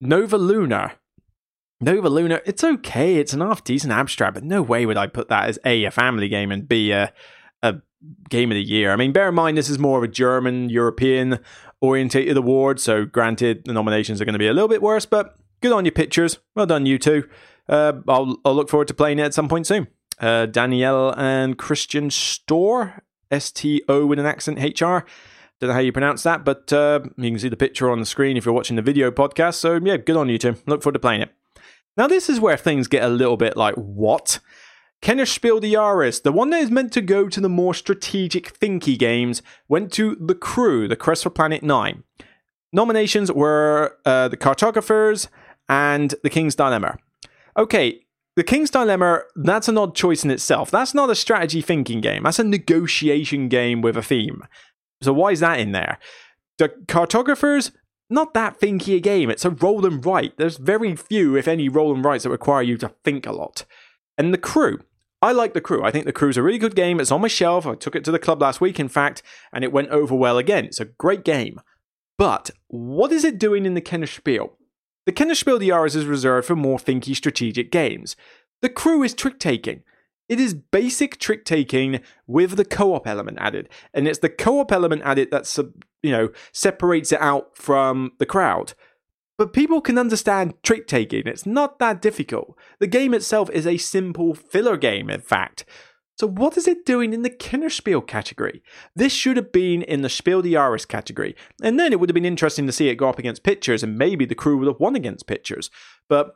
[0.01, 0.93] Nova Luna.
[1.79, 3.17] Nova Luna, it's okay.
[3.17, 5.91] It's an half decent abstract, but no way would I put that as A, a
[5.91, 7.13] family game, and B, a,
[7.61, 7.75] a
[8.29, 8.91] game of the year.
[8.91, 11.39] I mean, bear in mind, this is more of a German, European
[11.81, 15.35] orientated award, so granted, the nominations are going to be a little bit worse, but
[15.61, 16.39] good on your pictures.
[16.55, 17.27] Well done, you two.
[17.69, 19.87] Uh, I'll, I'll look forward to playing it at some point soon.
[20.19, 25.05] Uh, Danielle and Christian Stöhr, S T O with an accent HR.
[25.59, 28.05] Don't know how you pronounce that, but uh, you can see the picture on the
[28.05, 29.55] screen if you're watching the video podcast.
[29.55, 30.55] So, yeah, good on you two.
[30.65, 31.31] Look forward to playing it.
[31.97, 34.39] Now, this is where things get a little bit like, what?
[35.01, 38.97] Kennerspiel des Jahres, the one that is meant to go to the more strategic thinky
[38.97, 42.03] games, went to The Crew, The Quest for Planet 9.
[42.73, 45.27] Nominations were uh, The Cartographers
[45.69, 46.97] and The King's Dilemma.
[47.57, 48.01] Okay,
[48.35, 50.71] The King's Dilemma, that's an odd choice in itself.
[50.71, 54.43] That's not a strategy thinking game, that's a negotiation game with a theme.
[55.01, 55.99] So why is that in there?
[56.57, 57.71] The cartographers,
[58.09, 59.29] not that thinky a game.
[59.29, 60.37] It's a roll and write.
[60.37, 63.63] There's very few, if any, roll and writes that require you to think a lot.
[64.17, 64.79] And the crew.
[65.21, 65.83] I like the crew.
[65.83, 66.99] I think the crew's a really good game.
[66.99, 67.65] It's on my shelf.
[67.65, 70.37] I took it to the club last week, in fact, and it went over well
[70.37, 70.65] again.
[70.65, 71.59] It's a great game.
[72.17, 74.51] But what is it doing in the Kennerspiel?
[75.05, 78.15] The Kennerspiel des Jahres is reserved for more thinky strategic games.
[78.61, 79.83] The crew is trick taking.
[80.27, 85.03] It is basic trick taking with the co-op element added, and it's the co-op element
[85.05, 85.57] added that
[86.03, 88.73] you know separates it out from the crowd.
[89.37, 91.27] But people can understand trick taking.
[91.27, 92.57] It's not that difficult.
[92.79, 95.65] The game itself is a simple filler game, in fact.
[96.19, 98.63] So what is it doing in the Kennerspiel category?
[98.95, 102.15] This should have been in the Spiel des Jahres category, and then it would have
[102.15, 104.79] been interesting to see it go up against pictures, and maybe the crew would have
[104.79, 105.69] won against pictures.
[106.09, 106.31] But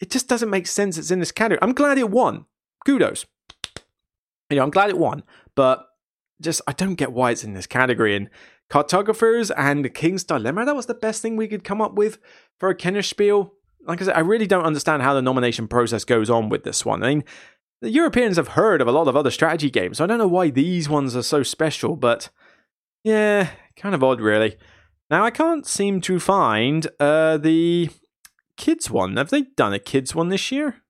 [0.00, 0.96] it just doesn't make sense.
[0.96, 1.58] It's in this category.
[1.62, 2.46] I'm glad it won.
[2.86, 3.26] Kudos
[4.50, 5.22] you know, I'm glad it won,
[5.54, 5.86] but
[6.40, 8.16] just I don't get why it's in this category.
[8.16, 8.28] And
[8.74, 12.18] cartographers and the King's Dilemma, that was the best thing we could come up with
[12.58, 13.52] for a Kennerspiel.
[13.86, 16.84] Like I said, I really don't understand how the nomination process goes on with this
[16.84, 17.04] one.
[17.04, 17.24] I mean,
[17.82, 20.26] the Europeans have heard of a lot of other strategy games, so I don't know
[20.26, 22.30] why these ones are so special, but
[23.04, 24.56] yeah, kind of odd, really.
[25.08, 27.90] Now, I can't seem to find uh, the
[28.56, 29.16] kids one.
[29.18, 30.82] Have they done a kids one this year?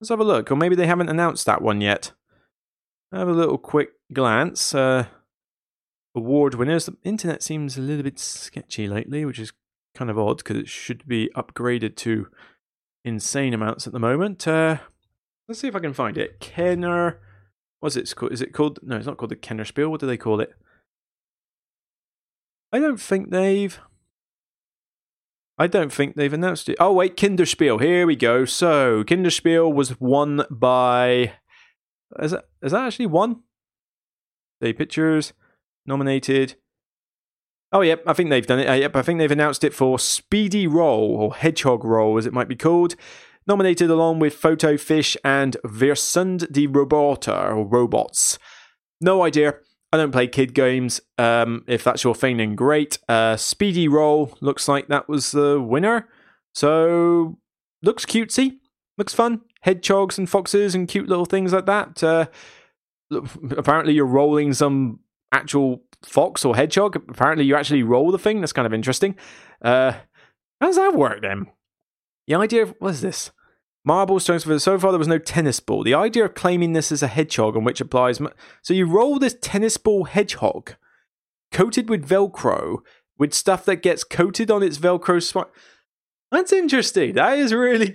[0.00, 0.52] Let's have a look.
[0.52, 2.12] Or maybe they haven't announced that one yet
[3.10, 4.72] have a little quick glance.
[4.72, 5.06] Uh,
[6.14, 6.86] award winners.
[6.86, 9.52] The internet seems a little bit sketchy lately, which is
[9.94, 12.28] kind of odd because it should be upgraded to
[13.04, 14.46] insane amounts at the moment.
[14.46, 14.78] Uh,
[15.48, 16.40] let's see if I can find it.
[16.40, 17.20] Kenner.
[17.80, 18.32] What's it called?
[18.32, 18.80] Is it called?
[18.82, 19.88] No, it's not called the Kenner Spiel.
[19.88, 20.52] What do they call it?
[22.72, 23.78] I don't think they've.
[25.60, 26.76] I don't think they've announced it.
[26.78, 27.80] Oh wait, Kinderspiel.
[27.80, 28.44] Here we go.
[28.44, 31.32] So Kinderspiel was won by
[32.20, 33.42] is that is that actually one?
[34.60, 35.32] The pictures
[35.88, 36.54] nominated.
[37.72, 38.68] Oh yep, I think they've done it.
[38.68, 42.32] Uh, yep, I think they've announced it for Speedy Roll or Hedgehog Roll, as it
[42.32, 42.94] might be called.
[43.46, 48.38] Nominated along with Foto Fish and Wir sind die Roboter or Robots.
[49.00, 49.54] No idea.
[49.90, 51.00] I don't play kid games.
[51.16, 52.98] Um, if that's your thing, then great.
[53.08, 56.08] Uh, Speedy Roll looks like that was the winner.
[56.54, 57.38] So
[57.82, 58.58] looks cutesy,
[58.98, 62.02] looks fun hedgehogs and foxes and cute little things like that.
[62.02, 62.26] Uh,
[63.56, 65.00] apparently, you're rolling some
[65.32, 66.96] actual fox or hedgehog.
[66.96, 68.40] Apparently, you actually roll the thing.
[68.40, 69.16] That's kind of interesting.
[69.62, 69.92] Uh,
[70.60, 71.46] how does that work then?
[72.26, 73.30] The idea of what is this?
[73.84, 75.82] Marble stones for so far there was no tennis ball.
[75.82, 78.20] The idea of claiming this as a hedgehog on which applies
[78.60, 80.74] so you roll this tennis ball hedgehog
[81.52, 82.78] coated with velcro
[83.18, 85.44] with stuff that gets coated on its velcro spine
[86.30, 87.14] That's interesting.
[87.14, 87.86] That is really,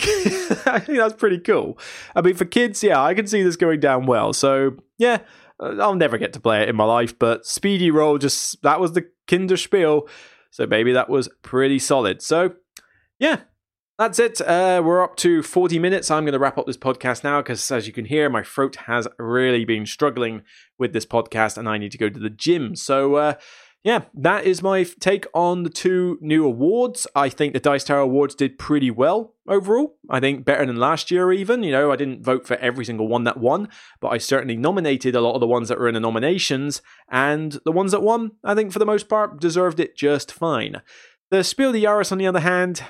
[0.65, 1.77] I think that's pretty cool.
[2.15, 4.33] I mean, for kids, yeah, I can see this going down well.
[4.33, 5.19] So, yeah,
[5.59, 8.93] I'll never get to play it in my life, but Speedy Roll just, that was
[8.93, 10.07] the Kinder Spiel.
[10.51, 12.21] So maybe that was pretty solid.
[12.21, 12.55] So,
[13.19, 13.41] yeah,
[13.97, 14.41] that's it.
[14.41, 16.11] Uh, we're up to 40 minutes.
[16.11, 18.75] I'm going to wrap up this podcast now because, as you can hear, my throat
[18.87, 20.41] has really been struggling
[20.77, 22.75] with this podcast and I need to go to the gym.
[22.75, 23.33] So, uh,
[23.83, 27.05] yeah, that is my take on the two new awards.
[27.15, 29.97] I think the Dice Tower Awards did pretty well overall.
[30.09, 31.63] I think better than last year, even.
[31.63, 33.67] You know, I didn't vote for every single one that won,
[33.99, 37.59] but I certainly nominated a lot of the ones that were in the nominations, and
[37.65, 40.81] the ones that won, I think for the most part, deserved it just fine.
[41.29, 42.83] The Spiel des Jahres, on the other hand,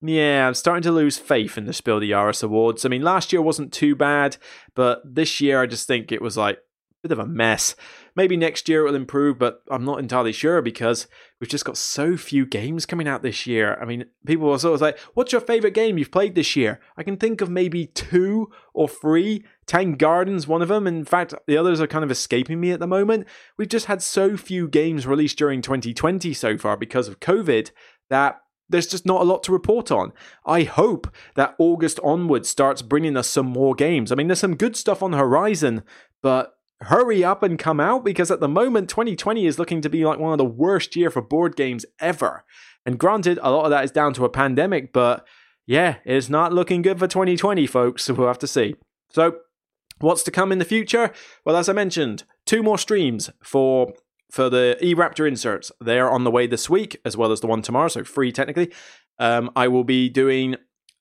[0.00, 2.84] yeah, I'm starting to lose faith in the Spiel des Jahres Awards.
[2.84, 4.36] I mean, last year wasn't too bad,
[4.76, 6.60] but this year I just think it was like
[7.02, 7.76] bit of a mess.
[8.16, 11.06] Maybe next year it'll improve, but I'm not entirely sure because
[11.40, 13.78] we've just got so few games coming out this year.
[13.80, 16.80] I mean, people are sort of like, what's your favorite game you've played this year?
[16.96, 19.44] I can think of maybe two or three.
[19.66, 20.86] Tang Garden's one of them.
[20.86, 23.26] In fact, the others are kind of escaping me at the moment.
[23.56, 27.70] We've just had so few games released during 2020 so far because of COVID
[28.10, 30.12] that there's just not a lot to report on.
[30.44, 34.12] I hope that August onwards starts bringing us some more games.
[34.12, 35.82] I mean, there's some good stuff on the horizon,
[36.22, 40.04] but hurry up and come out because at the moment 2020 is looking to be
[40.04, 42.44] like one of the worst year for board games ever.
[42.86, 45.26] And granted, a lot of that is down to a pandemic, but
[45.66, 48.04] yeah, it's not looking good for 2020, folks.
[48.04, 48.74] So we'll have to see.
[49.10, 49.38] So,
[50.00, 51.12] what's to come in the future?
[51.44, 53.92] Well, as I mentioned, two more streams for
[54.30, 55.72] for the eRaptor inserts.
[55.82, 58.30] They are on the way this week, as well as the one tomorrow, so free
[58.30, 58.70] technically.
[59.18, 60.56] Um, I will be doing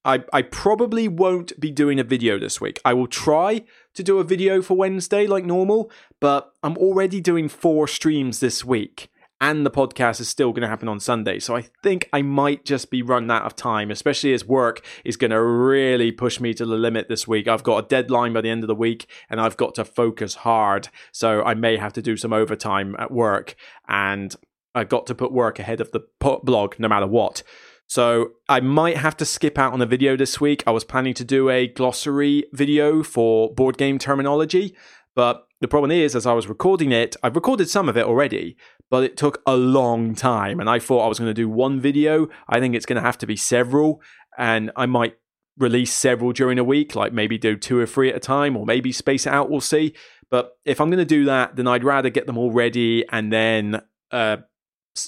[0.07, 2.79] I, I probably won't be doing a video this week.
[2.85, 5.91] I will try to do a video for Wednesday like normal,
[6.21, 10.69] but I'm already doing four streams this week and the podcast is still going to
[10.69, 11.39] happen on Sunday.
[11.39, 15.17] So I think I might just be running out of time, especially as work is
[15.17, 17.49] going to really push me to the limit this week.
[17.49, 20.35] I've got a deadline by the end of the week and I've got to focus
[20.35, 20.87] hard.
[21.11, 23.55] So I may have to do some overtime at work
[23.89, 24.33] and
[24.73, 27.43] I've got to put work ahead of the blog no matter what.
[27.87, 30.61] So I might have to skip out on a video this week.
[30.67, 34.75] I was planning to do a glossary video for board game terminology,
[35.15, 38.57] but the problem is, as I was recording it, I've recorded some of it already,
[38.91, 40.59] but it took a long time.
[40.59, 42.27] And I thought I was going to do one video.
[42.47, 44.01] I think it's going to have to be several,
[44.37, 45.17] and I might
[45.57, 48.65] release several during a week, like maybe do two or three at a time, or
[48.65, 49.49] maybe space it out.
[49.49, 49.95] We'll see.
[50.29, 53.33] But if I'm going to do that, then I'd rather get them all ready and
[53.33, 53.81] then
[54.11, 54.37] uh,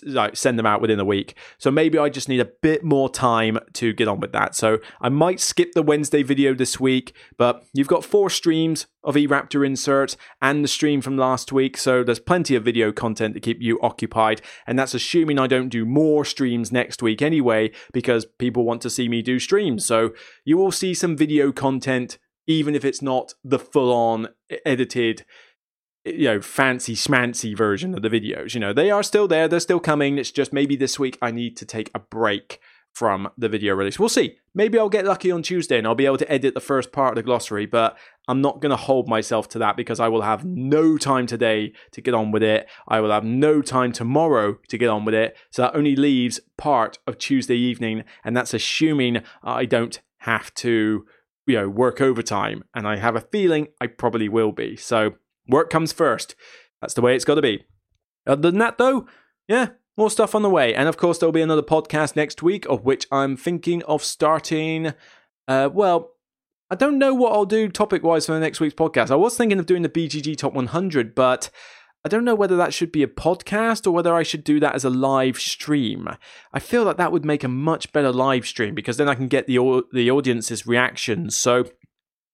[0.03, 1.35] like send them out within a week.
[1.57, 4.55] So maybe I just need a bit more time to get on with that.
[4.55, 9.15] So I might skip the Wednesday video this week, but you've got four streams of
[9.15, 11.77] eRaptor inserts and the stream from last week.
[11.77, 14.41] So there's plenty of video content to keep you occupied.
[14.67, 18.89] And that's assuming I don't do more streams next week anyway, because people want to
[18.89, 19.85] see me do streams.
[19.85, 20.13] So
[20.43, 24.29] you will see some video content, even if it's not the full on
[24.65, 25.23] edited
[26.05, 28.73] you know fancy schmancy version of the videos you know?
[28.73, 31.65] They are still there they're still coming it's just maybe this week i need to
[31.65, 32.59] take a break
[32.93, 33.99] from the video release.
[33.99, 34.37] We'll see.
[34.53, 37.11] Maybe i'll get lucky on tuesday and i'll be able to edit the first part
[37.11, 37.97] of the glossary but
[38.27, 41.71] i'm not going to hold myself to that because i will have no time today
[41.91, 42.67] to get on with it.
[42.87, 45.37] I will have no time tomorrow to get on with it.
[45.51, 51.05] So that only leaves part of tuesday evening and that's assuming i don't have to
[51.45, 52.63] you know work overtime.
[52.73, 54.75] And i have a feeling i probably will be.
[54.75, 55.13] So
[55.49, 56.35] Work comes first.
[56.81, 57.65] That's the way it's got to be.
[58.25, 59.07] Other than that, though,
[59.47, 60.73] yeah, more stuff on the way.
[60.73, 64.93] And of course, there'll be another podcast next week, of which I'm thinking of starting.
[65.47, 66.11] Uh, well,
[66.69, 69.09] I don't know what I'll do topic wise for the next week's podcast.
[69.11, 71.49] I was thinking of doing the BGG Top 100, but
[72.05, 74.75] I don't know whether that should be a podcast or whether I should do that
[74.75, 76.07] as a live stream.
[76.53, 79.27] I feel that that would make a much better live stream because then I can
[79.27, 81.35] get the the audience's reactions.
[81.35, 81.65] So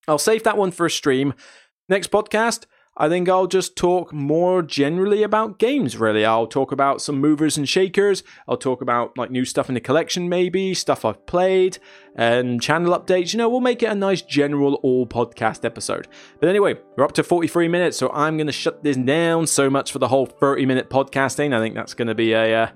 [0.08, 1.34] I'll save that one for a stream.
[1.90, 2.66] Next podcast,
[2.98, 6.24] I think I'll just talk more generally about games, really.
[6.24, 8.24] I'll talk about some movers and shakers.
[8.48, 11.78] I'll talk about like new stuff in the collection, maybe, stuff I've played,
[12.16, 13.34] and channel updates.
[13.34, 16.08] You know, we'll make it a nice general all podcast episode.
[16.40, 19.48] But anyway, we're up to 43 minutes, so I'm going to shut this down.
[19.48, 21.54] So much for the whole 30 minute podcasting.
[21.54, 22.64] I think that's going to be a.
[22.64, 22.68] Uh,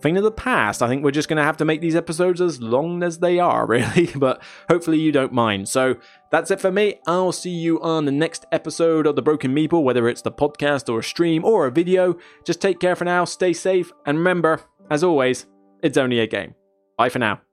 [0.00, 0.82] thing of the past.
[0.82, 3.38] I think we're just going to have to make these episodes as long as they
[3.38, 5.68] are, really, but hopefully you don't mind.
[5.68, 5.96] So
[6.30, 7.00] that's it for me.
[7.06, 10.88] I'll see you on the next episode of The Broken Meeple, whether it's the podcast
[10.88, 12.16] or a stream or a video.
[12.44, 15.46] Just take care for now, stay safe, and remember, as always,
[15.82, 16.54] it's only a game.
[16.96, 17.47] Bye for now.